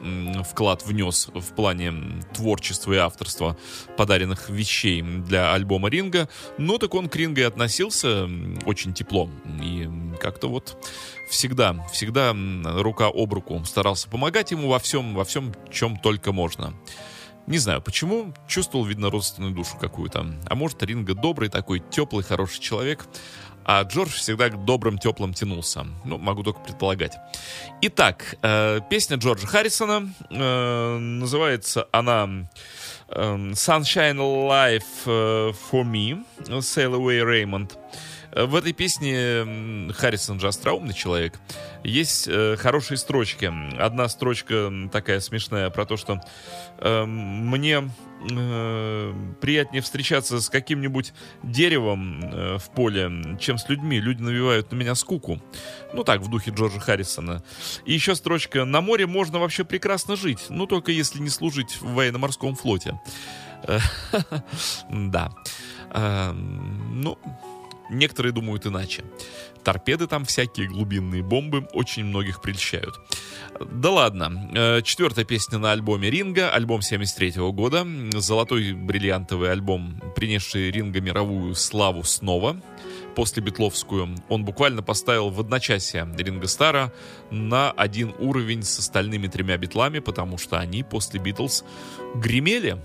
вклад 0.49 0.85
внес 0.87 1.29
в 1.33 1.55
плане 1.55 1.93
творчества 2.35 2.93
и 2.93 2.97
авторства 2.97 3.57
подаренных 3.97 4.51
вещей 4.51 5.03
для 5.03 5.53
альбома 5.53 5.89
Ринга. 5.89 6.29
Ну, 6.59 6.79
так 6.79 6.95
он 6.95 7.09
к 7.09 7.17
Ринго 7.17 7.41
и 7.41 7.45
относился 7.45 8.29
очень 8.67 8.93
тепло. 8.93 9.31
И 9.63 9.89
как-то 10.21 10.49
вот 10.49 10.77
всегда, 11.29 11.87
всегда 11.93 12.37
рука 12.65 13.07
об 13.07 13.33
руку 13.33 13.63
старался 13.65 14.09
помогать 14.09 14.51
ему 14.51 14.69
во 14.69 14.79
всем, 14.79 15.15
во 15.15 15.25
всем, 15.25 15.55
чем 15.73 15.97
только 15.97 16.33
можно. 16.33 16.75
Не 17.47 17.59
знаю 17.59 17.81
почему, 17.81 18.35
чувствовал, 18.47 18.85
видно, 18.85 19.11
родственную 19.11 19.53
душу 19.53 19.77
какую-то. 19.81 20.39
А 20.47 20.55
может, 20.55 20.83
Ринго 20.83 21.15
добрый 21.15 21.49
такой, 21.49 21.83
теплый, 21.91 22.23
хороший 22.23 22.61
человек 22.61 23.07
а 23.65 23.83
Джордж 23.83 24.11
всегда 24.11 24.49
к 24.49 24.65
добрым, 24.65 24.99
теплым 24.99 25.35
тянулся. 25.35 25.87
Ну, 26.05 26.19
могу 26.19 26.43
только 26.43 26.61
предполагать. 26.61 27.17
Итак, 27.83 28.37
э, 28.43 28.81
песня 28.89 29.17
Джорджа 29.17 29.47
Харрисона, 29.47 30.13
э, 30.31 30.99
называется 30.99 31.87
она 31.93 32.47
э, 33.09 33.37
Sunshine 33.53 34.17
Life 34.17 34.83
э, 35.07 35.53
for 35.71 35.85
Me, 35.85 36.25
Sail 36.47 36.95
Away 36.95 37.23
Raymond. 37.23 37.73
В 38.33 38.55
этой 38.55 38.73
песне 38.73 39.93
Харрисон 39.93 40.39
же 40.39 40.49
остроумный 40.49 40.95
человек. 40.95 41.39
Есть 41.83 42.29
э, 42.29 42.57
хорошие 42.57 42.97
строчки. 42.97 43.51
Одна 43.79 44.09
строчка 44.09 44.73
такая 44.93 45.21
смешная 45.21 45.69
про 45.71 45.85
то, 45.85 45.97
что 45.97 46.21
э, 46.79 47.05
мне 47.05 47.91
э, 48.31 49.15
приятнее 49.41 49.83
встречаться 49.83 50.41
с 50.41 50.49
каким-нибудь 50.49 51.13
деревом 51.43 52.21
э, 52.23 52.59
в 52.59 52.71
поле, 52.71 53.37
чем 53.41 53.59
с 53.59 53.69
людьми. 53.69 53.99
Люди 53.99 54.23
навевают 54.23 54.71
на 54.71 54.77
меня 54.77 54.95
скуку. 54.95 55.41
Ну 55.93 56.05
так, 56.05 56.21
в 56.21 56.31
духе 56.31 56.53
Джорджа 56.53 56.79
Харрисона. 56.79 57.43
И 57.85 57.93
еще 57.93 58.15
строчка 58.15 58.65
«На 58.65 58.81
море 58.81 59.07
можно 59.07 59.41
вообще 59.41 59.65
прекрасно 59.65 60.15
жить, 60.15 60.47
ну 60.51 60.67
только 60.67 60.93
если 60.93 61.19
не 61.19 61.31
служить 61.31 61.81
в 61.81 61.95
военно-морском 61.95 62.55
флоте». 62.55 63.01
Да. 64.91 65.31
Э, 65.93 66.33
ну, 66.33 67.19
Некоторые 67.91 68.33
думают 68.33 68.67
иначе. 68.67 69.05
Торпеды 69.65 70.07
там 70.07 70.25
всякие, 70.25 70.69
глубинные 70.69 71.23
бомбы 71.23 71.69
очень 71.73 72.05
многих 72.05 72.41
прельщают. 72.41 72.95
Да 73.61 73.91
ладно. 73.91 74.51
Э, 74.55 74.83
четвертая 74.83 75.25
песня 75.25 75.59
на 75.59 75.73
альбоме 75.73 76.09
Ринга, 76.09 76.51
альбом 76.51 76.83
73 76.83 77.51
года. 77.53 77.87
Золотой 78.15 78.73
бриллиантовый 78.73 79.51
альбом, 79.51 80.01
принесший 80.15 80.71
Ринга 80.71 81.01
мировую 81.01 81.55
славу 81.55 82.05
снова 82.05 82.57
после 83.15 83.43
Битловскую. 83.43 84.17
Он 84.29 84.45
буквально 84.45 84.83
поставил 84.83 85.31
в 85.31 85.41
одночасье 85.41 86.09
Ринга 86.17 86.47
Стара 86.47 86.93
на 87.31 87.71
один 87.73 88.15
уровень 88.19 88.63
с 88.63 88.79
остальными 88.79 89.27
тремя 89.27 89.59
битлами, 89.59 89.99
потому 89.99 90.39
что 90.39 90.59
они 90.59 90.83
после 90.83 91.21
Битлз 91.21 91.65
гремели 92.15 92.79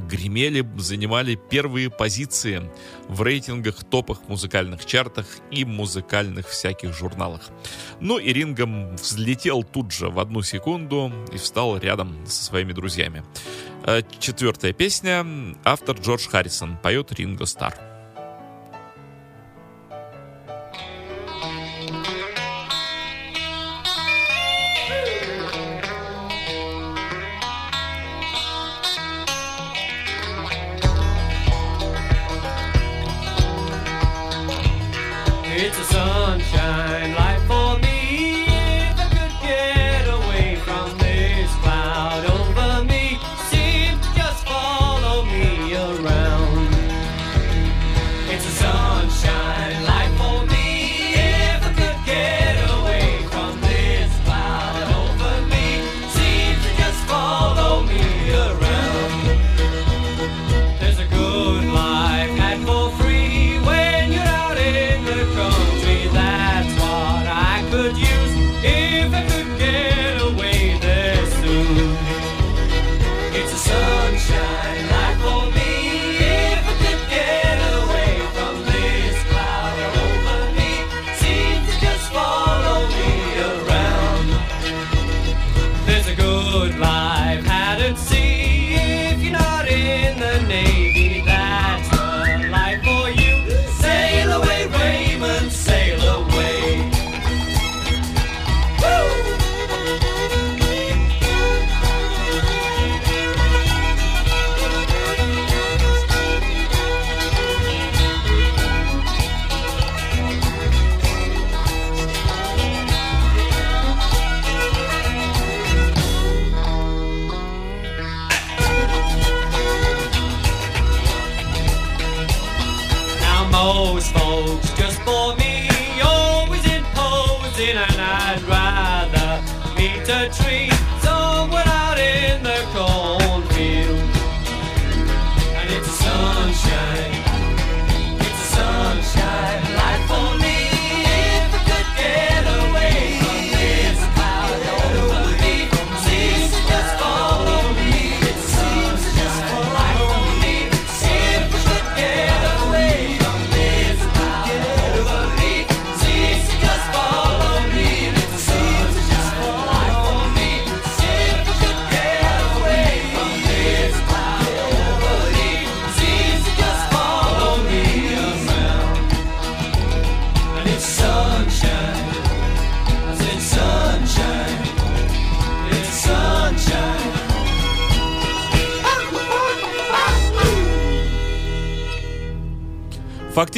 гремели, 0.00 0.66
занимали 0.76 1.38
первые 1.50 1.90
позиции 1.90 2.70
в 3.08 3.22
рейтингах, 3.22 3.84
топах, 3.84 4.28
музыкальных 4.28 4.84
чартах 4.86 5.26
и 5.50 5.64
музыкальных 5.64 6.48
всяких 6.48 6.94
журналах. 6.94 7.42
Ну 8.00 8.18
и 8.18 8.32
Рингом 8.32 8.96
взлетел 8.96 9.62
тут 9.62 9.92
же 9.92 10.08
в 10.08 10.18
одну 10.18 10.42
секунду 10.42 11.12
и 11.32 11.38
встал 11.38 11.78
рядом 11.78 12.26
со 12.26 12.44
своими 12.44 12.72
друзьями. 12.72 13.24
Э, 13.84 14.02
четвертая 14.18 14.72
песня. 14.72 15.24
Автор 15.64 15.96
Джордж 15.96 16.28
Харрисон. 16.28 16.76
Поет 16.82 17.12
Ринго 17.12 17.46
Стар. 17.46 17.95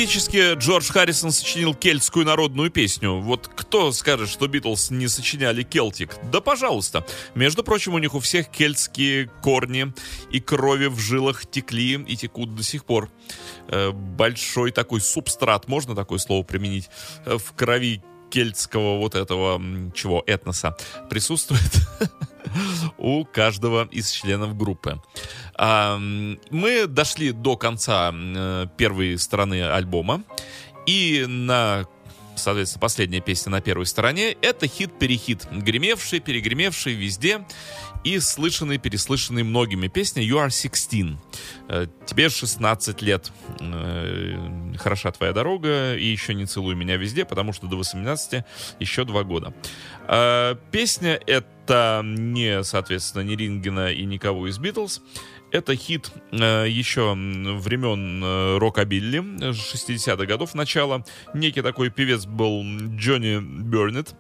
Фактически 0.09 0.55
Джордж 0.55 0.91
Харрисон 0.91 1.33
сочинил 1.33 1.75
кельтскую 1.75 2.25
народную 2.25 2.71
песню. 2.71 3.21
Вот 3.21 3.47
кто 3.47 3.93
скажет, 3.93 4.31
что 4.31 4.49
Битлз 4.49 4.91
не 4.91 5.07
сочиняли 5.07 5.63
келтик? 5.63 6.15
Да 6.33 6.41
пожалуйста. 6.41 7.07
Между 7.35 7.63
прочим, 7.63 7.93
у 7.93 7.99
них 7.99 8.15
у 8.15 8.21
всех 8.21 8.49
кельтские 8.49 9.27
корни 9.43 9.93
и 10.31 10.41
крови 10.41 10.87
в 10.87 10.99
жилах 10.99 11.45
текли 11.45 12.03
и 12.09 12.17
текут 12.17 12.55
до 12.55 12.63
сих 12.63 12.87
пор. 12.87 13.11
Э, 13.67 13.91
большой 13.91 14.73
такой 14.73 15.03
субстрат, 15.03 15.69
можно 15.69 15.95
такое 15.95 16.19
слово 16.19 16.43
применить, 16.43 16.89
э, 17.27 17.37
в 17.37 17.53
крови 17.53 18.01
кельтского 18.31 18.97
вот 18.97 19.15
этого, 19.15 19.61
чего, 19.95 20.23
этноса 20.27 20.75
присутствует 21.11 21.61
у 22.99 23.27
каждого 23.27 23.87
из 23.91 24.11
членов 24.11 24.57
группы. 24.57 25.03
Мы 25.59 26.87
дошли 26.87 27.33
до 27.33 27.57
конца 27.57 28.13
э, 28.15 28.67
первой 28.77 29.19
стороны 29.19 29.63
альбома, 29.63 30.23
и 30.87 31.25
на 31.27 31.87
соответственно, 32.37 32.81
последняя 32.81 33.21
песня 33.21 33.51
на 33.51 33.61
первой 33.61 33.87
стороне, 33.87 34.37
это 34.41 34.69
хит-перехит, 34.69 35.49
гремевший, 35.51 36.21
перегремевший 36.21 36.95
везде 36.95 37.45
и 38.05 38.21
слышанный, 38.21 38.79
переслышанный 38.79 39.43
многими 39.43 39.89
песня 39.89 40.23
You 40.23 40.47
Are 40.47 40.51
16. 40.51 41.19
Э, 41.69 41.87
тебе 42.07 42.29
16 42.29 43.03
лет. 43.03 43.33
Э, 43.61 44.75
хороша 44.79 45.11
твоя 45.11 45.33
дорога 45.33 45.97
и 45.97 46.07
еще 46.07 46.35
не 46.35 46.47
целуй 46.47 46.77
меня 46.77 46.97
везде, 46.97 47.25
потому 47.25 47.53
что 47.53 47.67
до 47.67 47.77
18 47.77 48.45
еще 48.79 49.05
два 49.05 49.25
года. 49.25 49.53
Песня 50.71 51.21
это 51.27 52.01
не, 52.05 52.63
соответственно, 52.65 53.23
не 53.23 53.37
Рингена 53.37 53.93
и 53.93 54.05
никого 54.05 54.49
из 54.49 54.59
Битлз. 54.59 55.03
Это 55.51 55.75
хит 55.77 56.11
э, 56.31 56.67
еще 56.69 57.15
времен 57.15 58.23
э, 58.23 58.59
рокобилли, 58.59 59.21
60-х 59.21 60.27
годов 60.27 60.55
начала. 60.55 61.05
Некий 61.33 61.63
такой 61.63 61.89
певец 61.89 62.27
был 62.27 62.63
Джонни 62.97 63.41
Бернет. 63.41 64.15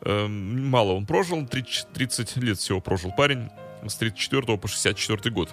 Э, 0.00 0.26
мало 0.26 0.92
он 0.92 1.06
прожил, 1.06 1.46
30, 1.46 1.92
30 1.92 2.36
лет 2.38 2.58
всего 2.58 2.80
прожил 2.80 3.12
парень 3.16 3.50
с 3.86 3.94
34 3.94 4.58
по 4.58 4.66
64 4.66 5.32
год. 5.32 5.50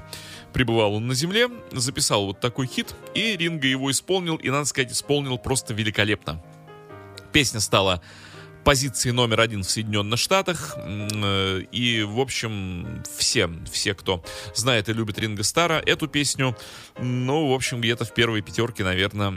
Пребывал 0.53 0.95
он 0.95 1.07
на 1.07 1.13
земле, 1.13 1.49
записал 1.71 2.25
вот 2.25 2.39
такой 2.39 2.65
хит, 2.65 2.95
и 3.13 3.37
Ринга 3.37 3.67
его 3.67 3.91
исполнил, 3.91 4.37
и, 4.37 4.49
надо 4.49 4.65
сказать, 4.65 4.91
исполнил 4.91 5.37
просто 5.37 5.73
великолепно. 5.73 6.41
Песня 7.31 7.59
стала 7.59 8.01
позиции 8.63 9.11
номер 9.11 9.41
один 9.41 9.63
в 9.63 9.69
Соединенных 9.69 10.19
Штатах. 10.19 10.75
Э, 10.77 11.61
и, 11.71 12.03
в 12.03 12.19
общем, 12.19 13.03
все, 13.17 13.49
все, 13.71 13.93
кто 13.93 14.23
знает 14.55 14.89
и 14.89 14.93
любит 14.93 15.19
Ринга 15.19 15.43
Стара, 15.43 15.81
эту 15.85 16.07
песню, 16.07 16.55
ну, 16.99 17.49
в 17.49 17.53
общем, 17.53 17.81
где-то 17.81 18.05
в 18.05 18.13
первой 18.13 18.41
пятерке, 18.41 18.83
наверное, 18.83 19.33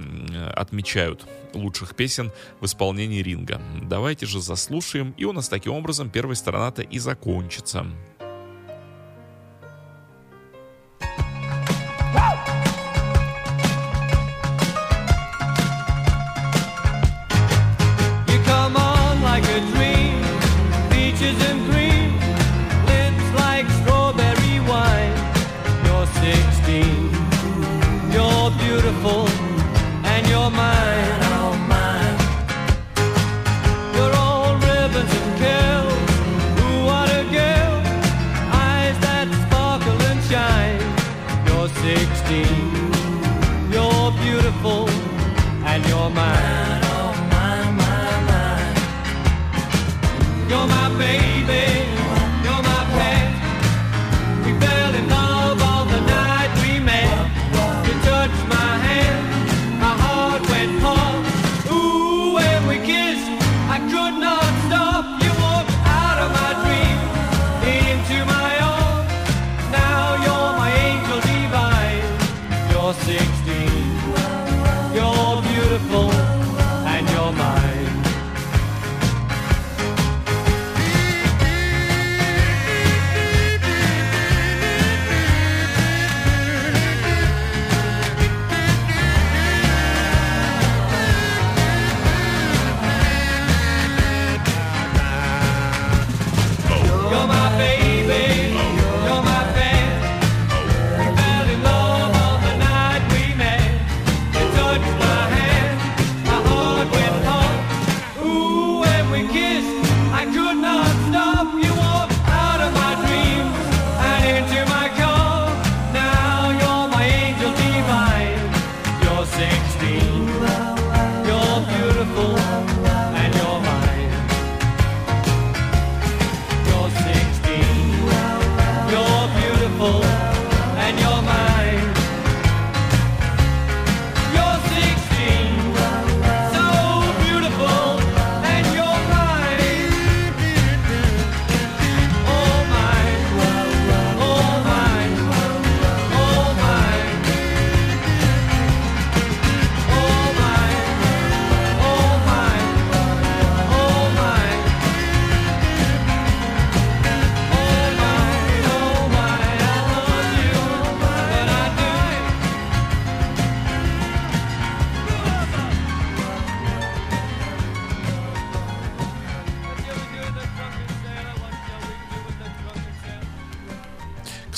отмечают 0.50 1.26
лучших 1.54 1.94
песен 1.94 2.32
в 2.60 2.66
исполнении 2.66 3.22
Ринга. 3.22 3.60
Давайте 3.82 4.26
же 4.26 4.40
заслушаем, 4.40 5.14
и 5.16 5.24
у 5.24 5.32
нас 5.32 5.48
таким 5.48 5.72
образом 5.72 6.10
первая 6.10 6.34
сторона-то 6.34 6.82
и 6.82 6.98
закончится. 6.98 7.86
baby. 50.98 51.23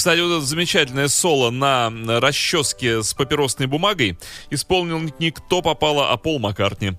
Кстати, 0.06 0.20
вот 0.20 0.36
это 0.36 0.46
замечательное 0.46 1.08
соло 1.08 1.50
на 1.50 1.90
расческе 2.20 3.02
с 3.02 3.12
папиросной 3.12 3.66
бумагой 3.66 4.16
исполнил 4.50 5.00
не 5.18 5.32
кто 5.32 5.62
попало, 5.62 6.12
а 6.12 6.16
Пол 6.16 6.38
Маккартни. 6.38 6.92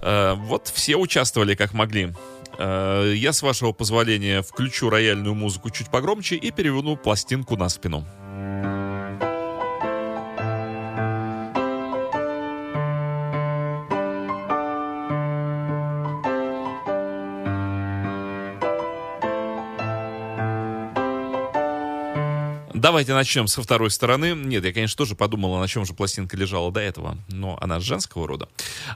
Э, 0.00 0.32
вот 0.38 0.72
все 0.74 0.96
участвовали 0.96 1.54
как 1.54 1.74
могли. 1.74 2.14
Э, 2.58 3.12
я, 3.14 3.34
с 3.34 3.42
вашего 3.42 3.72
позволения, 3.72 4.40
включу 4.40 4.88
рояльную 4.88 5.34
музыку 5.34 5.68
чуть 5.68 5.90
погромче 5.90 6.36
и 6.36 6.50
переверну 6.50 6.96
пластинку 6.96 7.58
на 7.58 7.68
спину. 7.68 8.06
Давайте 22.86 23.14
начнем 23.14 23.48
со 23.48 23.60
второй 23.64 23.90
стороны. 23.90 24.32
Нет, 24.36 24.64
я, 24.64 24.72
конечно, 24.72 24.96
тоже 24.96 25.16
подумал, 25.16 25.58
на 25.58 25.66
чем 25.66 25.84
же 25.84 25.92
пластинка 25.92 26.36
лежала 26.36 26.70
до 26.70 26.78
этого, 26.78 27.18
но 27.26 27.58
она 27.60 27.80
женского 27.80 28.28
рода. 28.28 28.48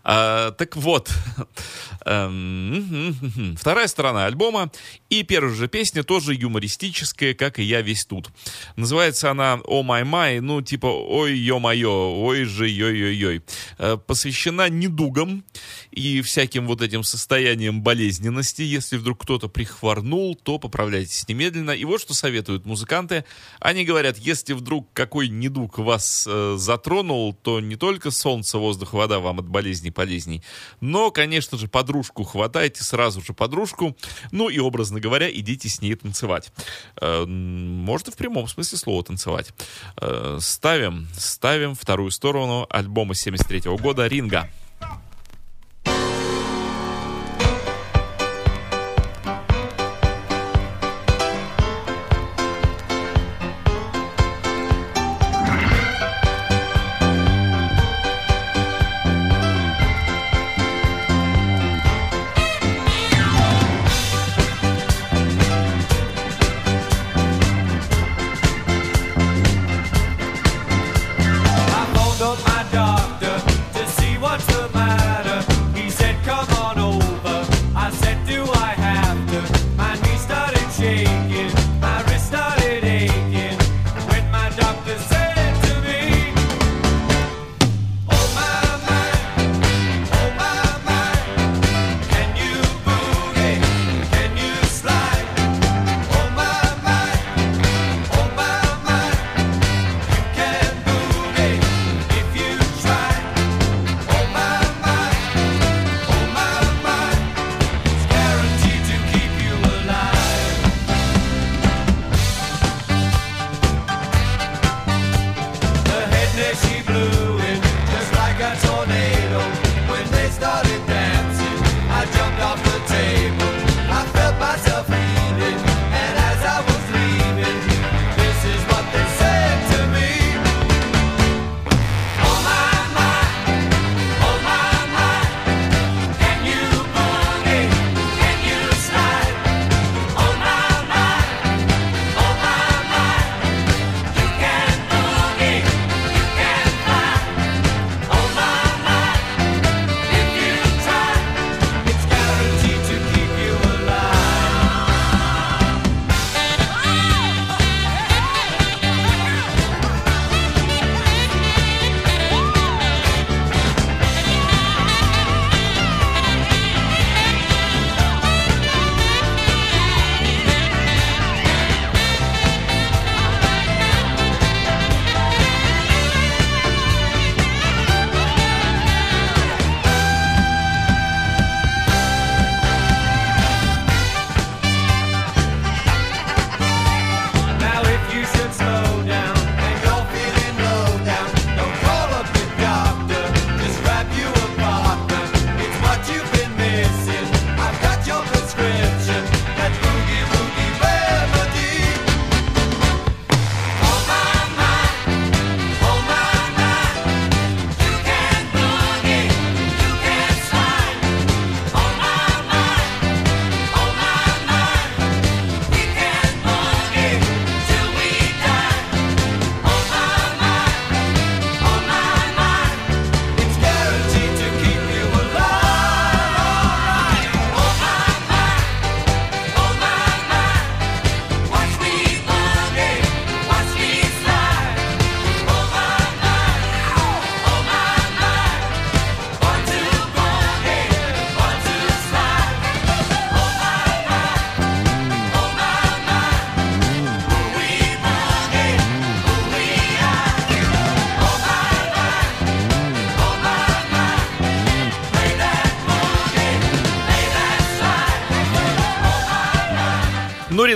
А, 0.04 0.52
так 0.52 0.76
вот, 0.76 1.10
эм, 2.04 3.56
вторая 3.58 3.88
сторона 3.88 4.26
альбома 4.26 4.70
и 5.08 5.24
первая 5.24 5.52
же 5.52 5.66
песня 5.66 6.04
тоже 6.04 6.34
юмористическая, 6.34 7.34
как 7.34 7.58
и 7.58 7.64
я 7.64 7.82
весь 7.82 8.04
тут. 8.04 8.28
Называется 8.76 9.28
она 9.28 9.58
«О 9.64 9.82
май 9.82 10.04
май», 10.04 10.38
ну 10.38 10.62
типа 10.62 10.86
«Ой, 10.86 11.36
ё-моё», 11.36 12.12
«Ой 12.12 12.44
же, 12.44 12.66
ой-ой-ой». 12.66 13.42
Э, 13.78 13.96
посвящена 13.96 14.68
недугам 14.68 15.42
и 15.90 16.22
всяким 16.22 16.68
вот 16.68 16.80
этим 16.80 17.02
состояниям 17.02 17.82
болезненности. 17.82 18.62
Если 18.62 18.98
вдруг 18.98 19.22
кто-то 19.22 19.48
прихворнул, 19.48 20.36
то 20.36 20.60
поправляйтесь 20.60 21.26
немедленно. 21.26 21.72
И 21.72 21.84
вот 21.84 22.00
что 22.00 22.14
советуют 22.14 22.66
музыканты. 22.66 23.24
Они 23.58 23.79
говорят, 23.84 24.18
если 24.18 24.52
вдруг 24.52 24.88
какой 24.92 25.28
недуг 25.28 25.78
вас 25.78 26.26
э, 26.28 26.56
затронул, 26.58 27.34
то 27.34 27.60
не 27.60 27.76
только 27.76 28.10
солнце, 28.10 28.58
воздух, 28.58 28.92
вода 28.92 29.20
вам 29.20 29.40
от 29.40 29.48
болезней 29.48 29.90
полезней, 29.90 30.42
но, 30.80 31.10
конечно 31.10 31.58
же, 31.58 31.68
подружку 31.68 32.24
хватайте, 32.24 32.82
сразу 32.84 33.20
же 33.22 33.32
подружку, 33.32 33.96
ну 34.30 34.48
и, 34.48 34.58
образно 34.58 35.00
говоря, 35.00 35.30
идите 35.30 35.68
с 35.68 35.80
ней 35.80 35.94
танцевать. 35.94 36.52
Э, 37.00 37.24
и 37.26 38.10
в 38.10 38.16
прямом 38.16 38.48
смысле 38.48 38.78
слова 38.78 39.02
танцевать. 39.02 39.52
Э, 39.96 40.38
ставим, 40.40 41.08
ставим 41.16 41.74
вторую 41.74 42.10
сторону 42.10 42.66
альбома 42.70 43.14
73 43.14 43.76
года 43.76 44.06
«Ринга». 44.06 44.48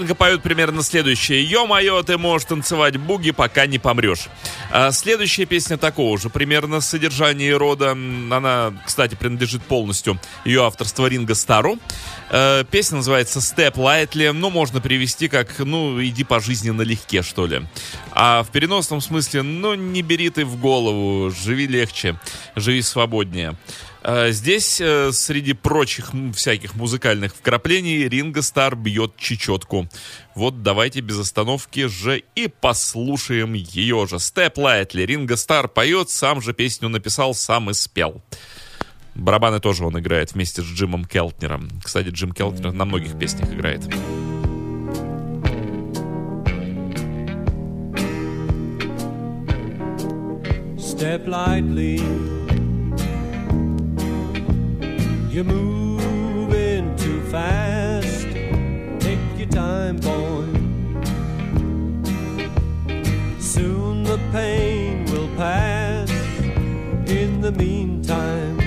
Ринга 0.05 0.15
поют 0.15 0.43
примерно 0.43 0.83
следующее. 0.83 1.43
Ё-моё, 1.43 2.03
ты 2.03 2.19
можешь 2.19 2.47
танцевать 2.47 2.99
буги, 2.99 3.31
пока 3.31 3.65
не 3.65 3.79
помрешь. 3.79 4.27
А 4.71 4.93
следующая 4.93 5.47
песня 5.47 5.79
такого 5.79 6.19
же, 6.19 6.29
примерно 6.29 6.83
содержания 6.83 7.57
рода. 7.57 7.93
Она, 7.93 8.75
кстати, 8.85 9.15
принадлежит 9.15 9.63
полностью 9.63 10.21
ее 10.45 10.67
авторство 10.67 11.07
Ринга 11.07 11.35
Стару. 11.35 11.79
Э, 12.29 12.65
песня 12.71 12.97
называется 12.97 13.39
Step 13.39 13.77
Lightly, 13.77 14.33
ну, 14.33 14.51
можно 14.51 14.83
перевести 14.83 15.29
как, 15.29 15.59
ну, 15.59 16.03
иди 16.05 16.23
по 16.23 16.39
жизни 16.39 16.69
налегке, 16.69 17.23
что 17.23 17.47
ли. 17.47 17.63
А 18.13 18.43
в 18.43 18.51
переносном 18.51 19.01
смысле, 19.01 19.43
ну, 19.43 19.75
не 19.75 20.03
бери 20.03 20.29
ты 20.29 20.45
в 20.45 20.61
голову, 20.61 21.31
живи 21.31 21.67
легче, 21.67 22.21
живи 22.57 22.83
свободнее. 22.83 23.57
А, 24.07 24.31
здесь, 24.33 24.83
э, 24.83 25.13
среди 25.13 25.55
прочих 25.55 26.13
всяких 26.35 26.75
музыкальных 26.75 27.35
вкраплений, 27.35 28.07
Ринго 28.07 28.43
Стар 28.43 28.77
бьет 28.77 29.17
чечетку. 29.17 29.89
Вот 30.35 30.63
давайте 30.63 31.01
без 31.01 31.19
остановки 31.19 31.87
же 31.87 32.23
и 32.35 32.49
послушаем 32.49 33.55
ее 33.55 34.07
же. 34.07 34.19
Step 34.18 34.59
Lightly. 34.59 35.03
Ринго 35.03 35.37
Стар 35.37 35.69
поет, 35.69 36.11
сам 36.11 36.43
же 36.43 36.53
песню 36.53 36.91
написал, 36.91 37.33
сам 37.35 37.71
и 37.71 37.73
спел. 37.73 38.21
Барабаны 39.15 39.59
тоже 39.59 39.87
он 39.87 39.99
играет 39.99 40.35
вместе 40.35 40.61
с 40.61 40.67
Джимом 40.67 41.07
Келтнером. 41.07 41.71
Кстати, 41.83 42.09
Джим 42.09 42.33
Келтнер 42.33 42.73
на 42.73 42.85
многих 42.85 43.19
песнях 43.19 43.51
играет. 43.55 43.81
Step 50.77 51.27
lightly 51.27 52.43
You're 55.35 55.43
moving 55.43 56.95
too 56.95 57.20
fast. 57.22 58.28
Take 59.01 59.18
your 59.37 59.49
time, 59.49 59.97
boy. 59.97 60.47
Soon 63.41 64.05
the 64.05 64.20
pain 64.30 65.07
will 65.07 65.26
pass. 65.37 66.09
In 67.11 67.41
the 67.41 67.51
meantime, 67.51 68.61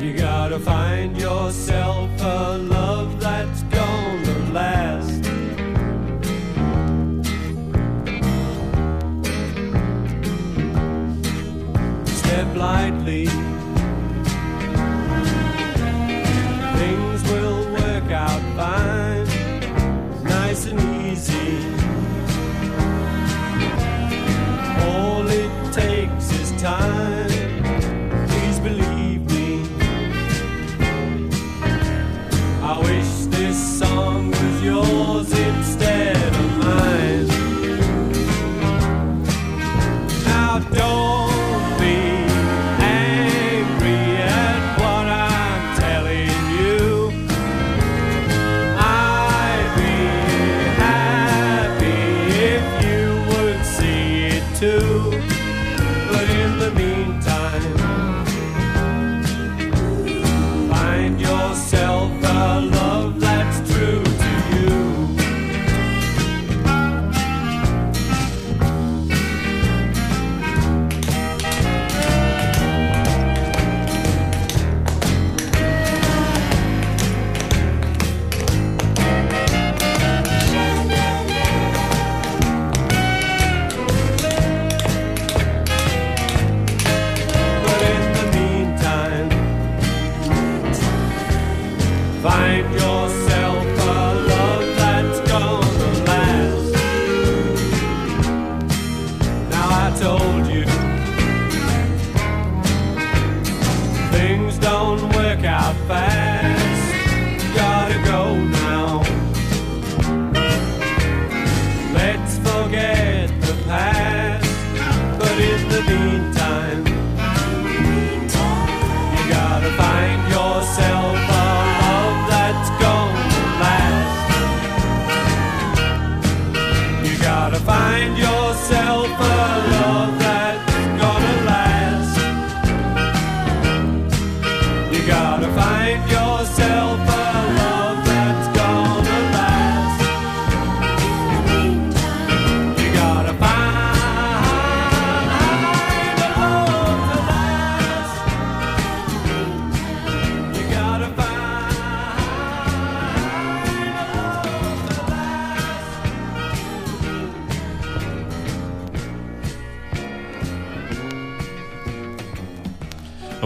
you 0.00 0.16
gotta 0.16 0.58
find 0.58 1.18
yourself 1.18 2.08
a 2.22 2.56
love 2.56 3.20
that's 3.20 3.62
gonna 3.64 4.52
last. 4.54 5.22
Step 12.06 12.56
time. 26.60 27.29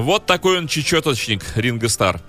Вот 0.04 0.26
такой 0.26 0.58
он 0.58 0.68
чечеточник, 0.68 1.42
Ринго 1.56 1.88
Стар. 1.88 2.20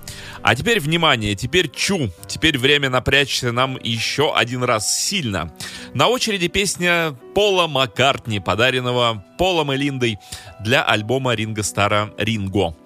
А 0.41 0.55
теперь 0.55 0.79
внимание, 0.79 1.35
теперь 1.35 1.69
чу. 1.69 2.09
Теперь 2.25 2.57
время 2.57 2.89
напрячься 2.89 3.51
нам 3.51 3.77
еще 3.83 4.33
один 4.33 4.63
раз 4.63 4.97
сильно. 4.97 5.53
На 5.93 6.07
очереди 6.07 6.47
песня 6.47 7.17
Пола 7.35 7.67
Маккартни, 7.67 8.39
подаренного 8.39 9.25
Полом 9.37 9.73
и 9.73 9.75
Линдой 9.75 10.17
для 10.61 10.85
альбома 10.85 11.35
Ринго 11.35 11.63
Стара 11.63 12.13
«Ринго». 12.17 12.77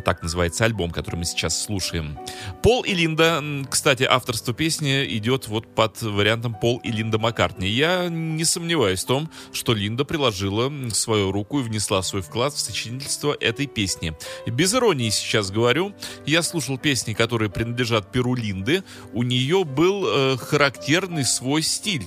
Так 0.00 0.22
называется 0.22 0.64
альбом, 0.64 0.90
который 0.90 1.16
мы 1.16 1.24
сейчас 1.24 1.60
слушаем. 1.60 2.18
Пол 2.62 2.82
и 2.82 2.94
Линда, 2.94 3.42
кстати, 3.70 4.04
авторство 4.04 4.54
песни 4.54 5.04
идет 5.16 5.48
вот 5.48 5.74
под 5.74 6.00
вариантом 6.02 6.54
Пол 6.54 6.78
и 6.78 6.90
Линда 6.90 7.18
Маккартни. 7.18 7.68
Я 7.68 8.08
не 8.08 8.44
сомневаюсь 8.44 9.04
в 9.04 9.06
том, 9.06 9.30
что 9.52 9.74
Линда 9.74 10.04
приложила 10.04 10.72
свою 10.90 11.32
руку 11.32 11.60
и 11.60 11.62
внесла 11.62 12.02
свой 12.02 12.22
вклад 12.22 12.54
в 12.54 12.58
сочинительство 12.58 13.36
этой 13.40 13.66
песни. 13.66 14.16
Без 14.46 14.74
иронии 14.74 15.10
сейчас 15.10 15.50
говорю, 15.50 15.94
я 16.26 16.42
слушал 16.42 16.78
песни, 16.78 17.14
которые 17.14 17.50
принадлежат 17.50 18.12
Перу 18.12 18.34
Линды. 18.34 18.84
У 19.12 19.22
нее 19.22 19.64
был 19.64 20.06
э, 20.06 20.36
характерный 20.36 21.24
свой 21.24 21.62
стиль 21.62 22.04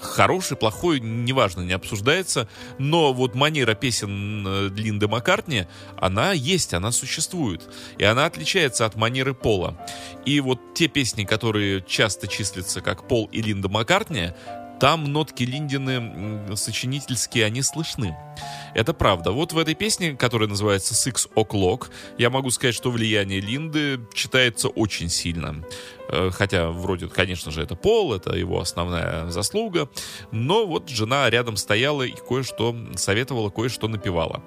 хороший, 0.00 0.56
плохой, 0.56 1.00
неважно, 1.00 1.62
не 1.62 1.72
обсуждается, 1.72 2.48
но 2.78 3.12
вот 3.12 3.34
манера 3.34 3.74
песен 3.74 4.46
э, 4.46 4.68
Линды 4.68 5.08
Маккартни, 5.08 5.66
она 5.96 6.32
есть, 6.32 6.74
она 6.74 6.92
существует, 6.92 7.62
и 7.98 8.04
она 8.04 8.26
отличается 8.26 8.86
от 8.86 8.96
манеры 8.96 9.34
Пола. 9.34 9.78
И 10.24 10.40
вот 10.40 10.74
те 10.74 10.88
песни, 10.88 11.24
которые 11.24 11.82
часто 11.82 12.26
числятся 12.28 12.80
как 12.80 13.08
Пол 13.08 13.28
и 13.32 13.42
Линда 13.42 13.68
Маккартни, 13.68 14.32
там 14.78 15.04
нотки 15.04 15.42
Линдины 15.42 16.56
сочинительские, 16.56 17.44
они 17.44 17.62
слышны. 17.62 18.16
Это 18.74 18.92
правда. 18.92 19.32
Вот 19.32 19.52
в 19.52 19.58
этой 19.58 19.74
песне, 19.74 20.12
которая 20.12 20.48
называется 20.48 20.94
Six 20.94 21.30
O'Clock, 21.34 21.88
я 22.18 22.30
могу 22.30 22.50
сказать, 22.50 22.74
что 22.74 22.90
влияние 22.90 23.40
Линды 23.40 24.00
читается 24.12 24.68
очень 24.68 25.08
сильно. 25.08 25.64
Э, 26.08 26.30
хотя, 26.32 26.70
вроде, 26.70 27.08
конечно 27.08 27.50
же, 27.50 27.62
это 27.62 27.74
Пол, 27.74 28.14
это 28.14 28.34
его 28.34 28.60
основная 28.60 29.30
заслуга. 29.30 29.88
Но 30.30 30.66
вот 30.66 30.88
жена 30.88 31.30
рядом 31.30 31.56
стояла 31.56 32.02
и 32.02 32.12
кое-что 32.12 32.76
советовала, 32.96 33.50
кое-что 33.50 33.88
напевала. 33.88 34.42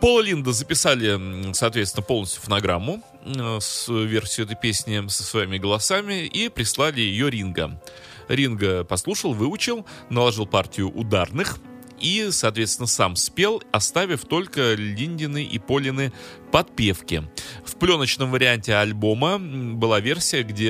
Пола 0.00 0.20
Линда 0.20 0.52
записали, 0.52 1.52
соответственно, 1.54 2.02
полностью 2.04 2.42
фонограмму 2.42 3.02
э, 3.24 3.58
с 3.60 3.88
версией 3.88 4.44
этой 4.44 4.56
песни 4.56 5.06
со 5.08 5.22
своими 5.22 5.58
голосами 5.58 6.26
и 6.26 6.48
прислали 6.48 7.00
ее 7.00 7.30
Ринга. 7.30 7.80
Ринга 8.28 8.84
послушал, 8.84 9.34
выучил, 9.34 9.86
наложил 10.10 10.46
партию 10.46 10.90
ударных 10.90 11.58
и, 12.00 12.28
соответственно, 12.30 12.86
сам 12.86 13.16
спел, 13.16 13.62
оставив 13.72 14.24
только 14.24 14.74
Линдины 14.74 15.44
и 15.44 15.58
Полины 15.58 16.12
подпевки. 16.54 17.24
В 17.64 17.74
пленочном 17.74 18.30
варианте 18.30 18.76
альбома 18.76 19.40
была 19.40 19.98
версия, 19.98 20.44
где 20.44 20.68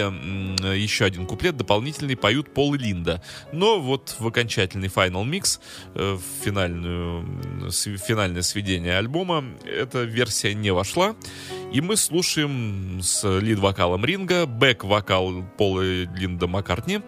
еще 0.75 1.05
один 1.05 1.27
куплет 1.27 1.59
дополнительный 1.59 2.17
поют 2.17 2.55
Пол 2.55 2.73
и 2.73 2.79
Линда. 2.79 3.23
Но 3.53 3.79
вот 3.79 4.17
в 4.19 4.27
окончательный 4.27 4.89
Final 4.89 5.27
Mix, 5.27 5.61
э, 5.95 6.15
в 6.15 6.43
финальную, 6.43 7.71
финальное 7.71 8.41
сведение 8.41 8.97
альбома, 8.97 9.45
эта 9.67 10.05
версия 10.05 10.55
не 10.55 10.73
вошла. 10.73 11.17
И 11.71 11.83
мы 11.83 11.97
слушаем 11.97 13.03
с 13.03 13.23
лид-вокалом 13.39 14.07
Ринга, 14.07 14.47
бэк-вокал 14.47 15.45
Пола 15.59 15.83
и 15.83 16.07
Линда 16.17 16.47
Маккартни. 16.47 17.01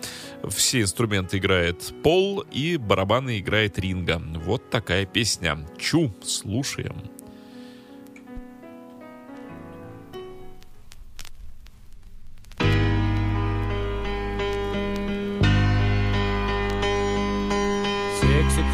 Все 0.51 0.83
инструменты 0.83 1.39
играет 1.39 1.95
Пол, 2.03 2.41
и 2.53 2.77
барабаны 2.77 3.39
играет 3.39 3.79
Ринга. 3.79 4.21
Вот 4.45 4.69
такая 4.69 5.07
песня. 5.07 5.67
Чу, 5.79 6.15
слушаем. 6.23 7.16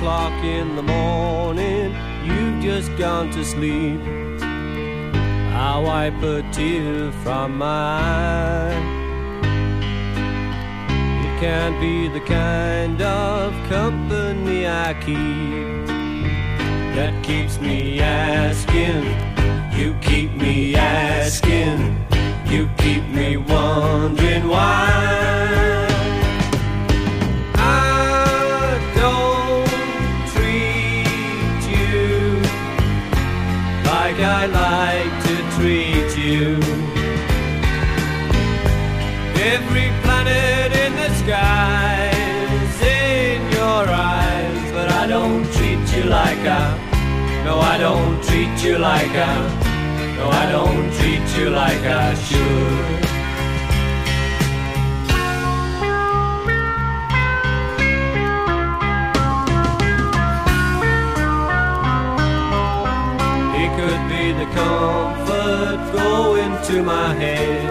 O'clock 0.03 0.43
in 0.43 0.75
the 0.75 0.83
morning, 0.83 1.95
you've 2.25 2.61
just 2.61 2.91
gone 2.99 3.31
to 3.31 3.45
sleep. 3.45 4.01
I 5.55 5.79
wipe 5.79 6.21
a 6.25 6.43
tear 6.51 7.13
from 7.23 7.59
my 7.59 7.69
eye. 7.69 8.83
It 11.25 11.41
can't 11.41 11.81
be 11.81 12.09
the 12.09 12.19
kind 12.19 13.01
of 13.01 13.53
company 13.69 14.67
I 14.67 14.93
keep 14.95 15.87
that 16.97 17.15
keeps 17.23 17.61
me 17.61 18.01
asking. 18.01 19.05
You 19.79 19.95
keep 20.01 20.33
me 20.33 20.75
asking. 20.75 21.97
You 22.47 22.69
keep 22.77 23.05
me 23.05 23.37
wondering 23.37 24.49
why. 24.49 25.82
I 34.35 34.47
like 34.47 35.15
to 35.27 35.35
treat 35.57 36.11
you. 36.17 36.57
Every 39.55 39.89
planet 40.03 40.71
in 40.85 40.93
the 40.97 41.11
sky 41.23 42.11
is 42.61 42.81
in 42.81 43.41
your 43.53 43.85
eyes, 43.89 44.73
but 44.73 44.89
I 44.91 45.07
don't 45.07 45.45
treat 45.53 45.85
you 45.95 46.05
like 46.05 46.45
I. 46.65 46.67
No, 47.45 47.61
I 47.61 47.77
don't 47.77 48.25
treat 48.25 48.55
you 48.65 48.79
like 48.79 49.15
I. 49.33 49.39
No, 50.17 50.29
I 50.31 50.45
don't 50.51 50.91
treat 50.99 51.27
you 51.39 51.51
like 51.51 51.85
I 51.85 52.15
should. 52.15 53.02
Comfort 64.83 65.79
go 65.93 66.35
into 66.45 66.83
my 66.83 67.09
head 67.23 67.65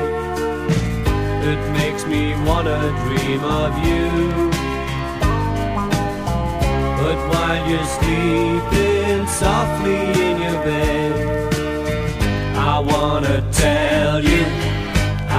It 1.51 1.61
makes 1.79 2.03
me 2.13 2.21
wanna 2.47 2.79
dream 3.03 3.41
of 3.61 3.71
you. 3.87 4.07
But 7.01 7.19
while 7.31 7.61
you're 7.69 7.91
sleeping 7.97 9.21
softly 9.41 10.01
in 10.27 10.35
your 10.45 10.59
bed, 10.69 11.13
I 12.73 12.75
wanna 12.91 13.37
tell 13.65 14.15
you, 14.31 14.43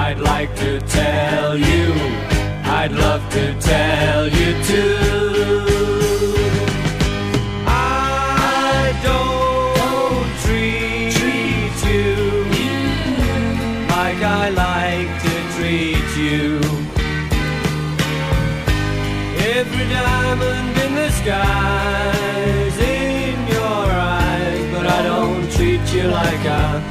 I'd 0.04 0.20
like 0.32 0.52
to 0.64 0.72
tell 1.00 1.50
you, 1.70 1.84
I'd 2.80 2.92
love 3.04 3.22
to 3.36 3.44
tell 3.72 4.22
you 4.38 4.50
too. 4.68 5.51
Diamond 21.24 22.78
in 22.80 23.46
your 23.46 23.84
eyes, 24.16 24.64
but 24.74 24.86
I 24.86 25.02
don't 25.02 25.50
treat 25.52 25.84
you 25.94 26.04
like 26.08 26.44
I. 26.44 26.82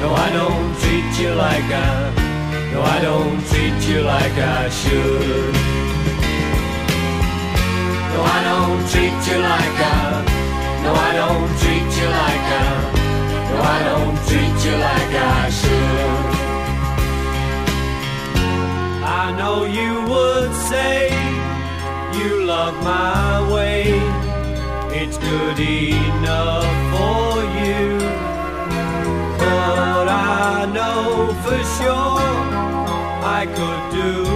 No, 0.00 0.14
I 0.14 0.30
don't 0.30 0.76
treat 0.80 1.10
you 1.20 1.30
like 1.34 1.70
I. 1.70 2.28
No, 2.72 2.82
I 2.82 3.00
don't 3.00 3.40
treat 3.46 3.78
you 3.88 4.00
like 4.02 4.36
I 4.38 4.68
should. 4.68 5.54
No, 8.12 8.20
I 8.36 8.40
don't 8.50 8.82
treat 8.90 9.20
you 9.30 9.38
like 9.52 9.80
I. 9.94 10.24
No, 10.84 10.90
I 10.94 11.12
don't 11.20 11.50
treat 11.60 11.90
you 12.00 12.08
like 12.22 12.48
I. 12.62 12.70
No, 13.50 13.58
I 13.62 13.78
don't 13.90 14.16
treat 14.28 14.56
you 14.66 14.74
like 14.88 15.14
I 15.14 15.50
should. 15.58 16.38
I 19.20 19.32
know 19.38 19.64
you 19.64 19.92
would 20.10 20.52
say 20.70 20.94
you 22.18 22.44
love 22.44 22.74
my 22.82 23.47
good 25.28 25.60
enough 25.60 26.74
for 26.92 27.34
you. 27.60 27.98
But 29.38 30.08
I 30.08 30.70
know 30.76 31.34
for 31.42 31.60
sure 31.76 32.20
I 33.38 33.42
could 33.56 33.82
do 33.92 34.27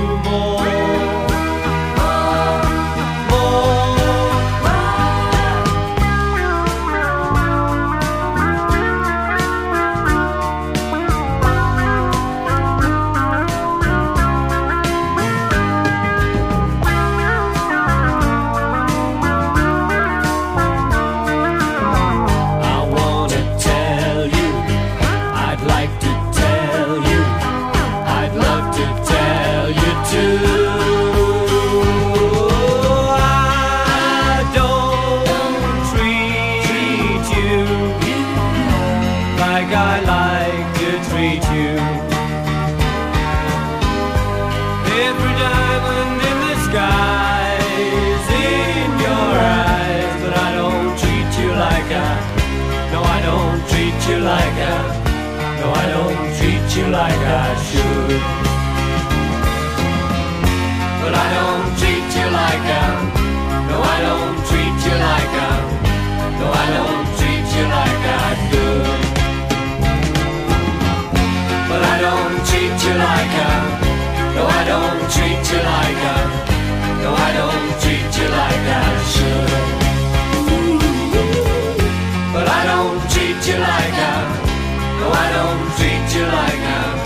you 86.14 86.24
like 86.24 86.62
I. 86.62 87.02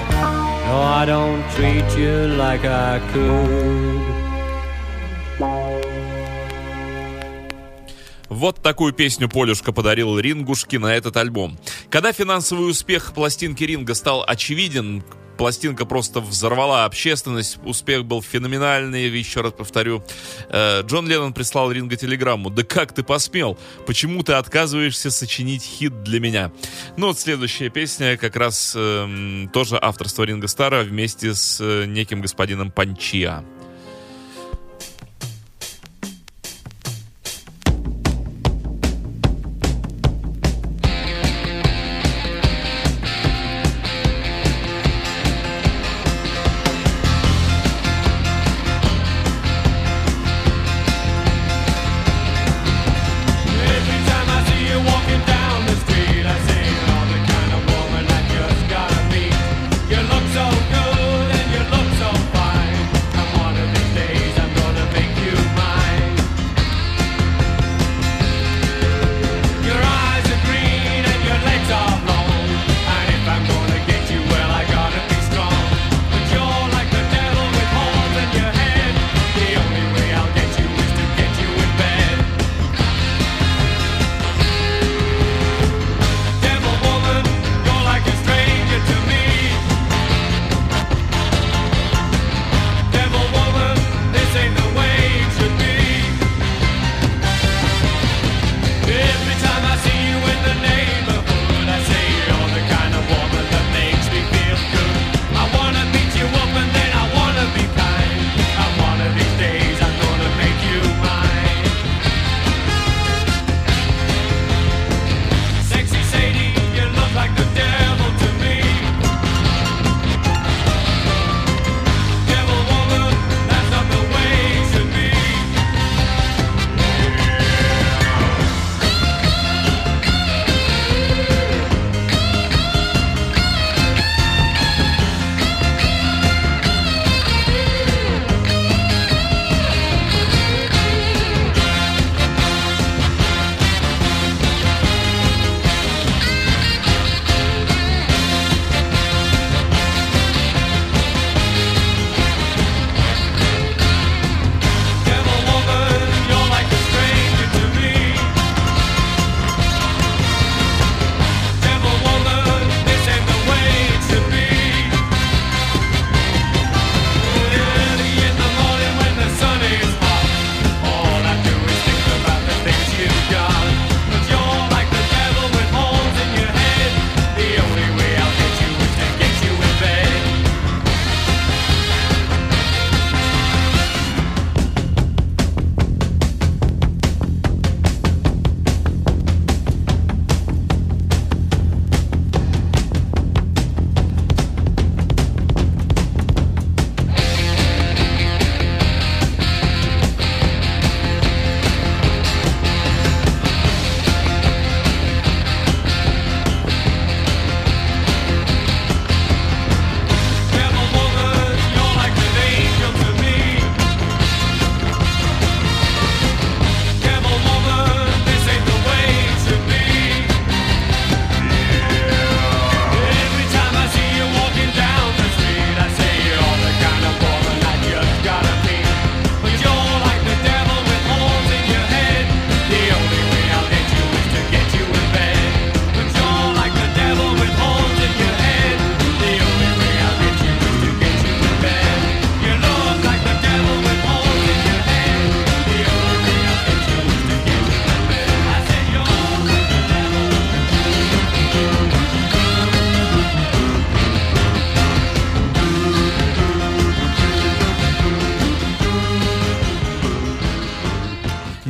No, 0.67 0.83
I 0.83 1.05
don't 1.07 1.43
treat 1.55 1.89
you 1.97 2.37
like 2.37 2.65
I 2.65 3.01
could. 3.13 4.17
Вот 8.29 8.61
такую 8.63 8.93
песню 8.93 9.29
Полюшка 9.29 9.73
подарил 9.73 10.19
Рингушке 10.19 10.79
на 10.79 10.95
этот 10.95 11.17
альбом. 11.17 11.59
Когда 11.89 12.13
финансовый 12.13 12.69
успех 12.69 13.13
пластинки 13.15 13.65
Ринга 13.65 13.95
стал 13.95 14.25
очевиден, 14.27 15.05
Пластинка 15.37 15.85
просто 15.85 16.21
взорвала 16.21 16.85
общественность. 16.85 17.59
Успех 17.65 18.05
был 18.05 18.23
феноменальный, 18.23 19.09
еще 19.09 19.41
раз 19.41 19.53
повторю. 19.53 20.03
Э, 20.49 20.83
Джон 20.83 21.09
Леннон 21.09 21.33
прислал 21.33 21.71
Ринго 21.71 21.97
телеграмму. 21.97 22.51
«Да 22.51 22.63
как 22.63 22.93
ты 22.93 23.03
посмел? 23.03 23.59
Почему 23.87 24.23
ты 24.23 24.35
отказываешься 24.35 25.11
сочинить 25.11 25.63
хит 25.63 26.03
для 26.03 26.21
меня?» 26.21 26.53
Ну 26.97 27.09
вот 27.09 27.19
следующая 27.19 27.69
песня 27.69 28.17
как 28.17 28.37
раз 28.37 28.75
э, 28.77 29.47
тоже 29.53 29.79
авторство 29.81 30.25
Ринга 30.25 30.49
Стара 30.49 30.83
вместе 30.83 31.35
с 31.35 31.59
э, 31.61 31.85
неким 31.87 32.21
господином 32.21 32.71
Панчиа. 32.71 33.45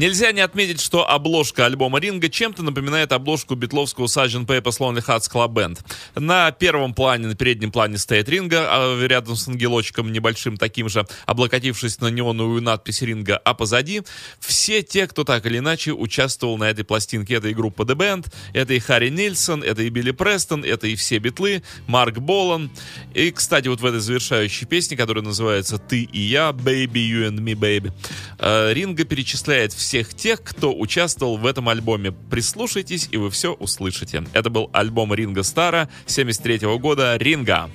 Нельзя 0.07 0.31
не 0.31 0.41
отметить, 0.41 0.81
что 0.81 1.11
обложка 1.11 1.67
альбома 1.67 1.99
Ринга 1.99 2.29
чем-то 2.29 2.63
напоминает 2.63 3.11
обложку 3.11 3.57
битловского 3.57 4.07
Sgt. 4.07 4.47
Pepper's 4.47 4.79
Lonely 4.79 5.05
Hearts 5.05 5.29
Club 5.29 5.53
Band. 5.53 5.81
На 6.15 6.53
первом 6.53 6.95
плане, 6.95 7.27
на 7.27 7.35
переднем 7.35 7.73
плане 7.73 7.99
стоит 7.99 8.29
Ринга, 8.29 8.69
а 8.69 9.05
рядом 9.05 9.35
с 9.35 9.49
ангелочком 9.49 10.13
небольшим 10.13 10.59
таким 10.59 10.89
же, 10.89 11.05
облокотившись 11.27 11.99
на 11.99 12.07
неоновую 12.07 12.63
надпись 12.63 13.03
Ринга, 13.03 13.37
а 13.37 13.53
позади 13.55 14.03
все 14.39 14.85
те, 14.85 15.09
кто 15.09 15.25
так 15.25 15.45
или 15.45 15.59
иначе 15.59 15.91
участвовал 15.91 16.57
на 16.57 16.71
этой 16.71 16.85
пластинке. 16.85 17.35
Это 17.35 17.49
и 17.49 17.53
группа 17.53 17.83
The 17.83 17.97
Band, 17.97 18.33
это 18.53 18.75
и 18.75 18.79
Харри 18.79 19.09
Нильсон, 19.09 19.65
это 19.65 19.83
и 19.83 19.89
Билли 19.89 20.13
Престон, 20.13 20.63
это 20.63 20.87
и 20.87 20.95
все 20.95 21.19
битлы, 21.19 21.65
Марк 21.89 22.19
Болан. 22.19 22.71
И, 23.13 23.33
кстати, 23.33 23.67
вот 23.67 23.81
в 23.81 23.85
этой 23.85 23.99
завершающей 23.99 24.69
песне, 24.69 24.97
которая 24.97 25.25
называется 25.25 25.79
«Ты 25.79 26.03
и 26.05 26.21
я», 26.21 26.51
«Baby, 26.51 27.11
you 27.11 27.29
and 27.29 27.41
me, 27.41 27.55
baby», 27.55 27.93
э, 28.39 28.73
Ринга 28.73 29.05
перечисляет 29.05 29.73
все 29.73 29.96
всех 29.97 30.15
тех, 30.15 30.43
кто 30.43 30.77
участвовал 30.77 31.39
в 31.39 31.47
этом 31.47 31.69
альбоме. 31.71 32.13
Прислушайтесь, 32.13 33.09
и 33.13 33.17
вы 33.17 33.31
все 33.31 33.55
услышите. 33.55 34.25
Это 34.35 34.51
был 34.51 34.69
альбом 34.73 35.15
Ринга 35.15 35.43
Стара 35.43 35.89
73 36.07 36.77
года 36.79 37.17
«Ринга». 37.17 37.71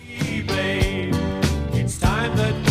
It's 1.74 2.00
time 2.00 2.36
that 2.36 2.71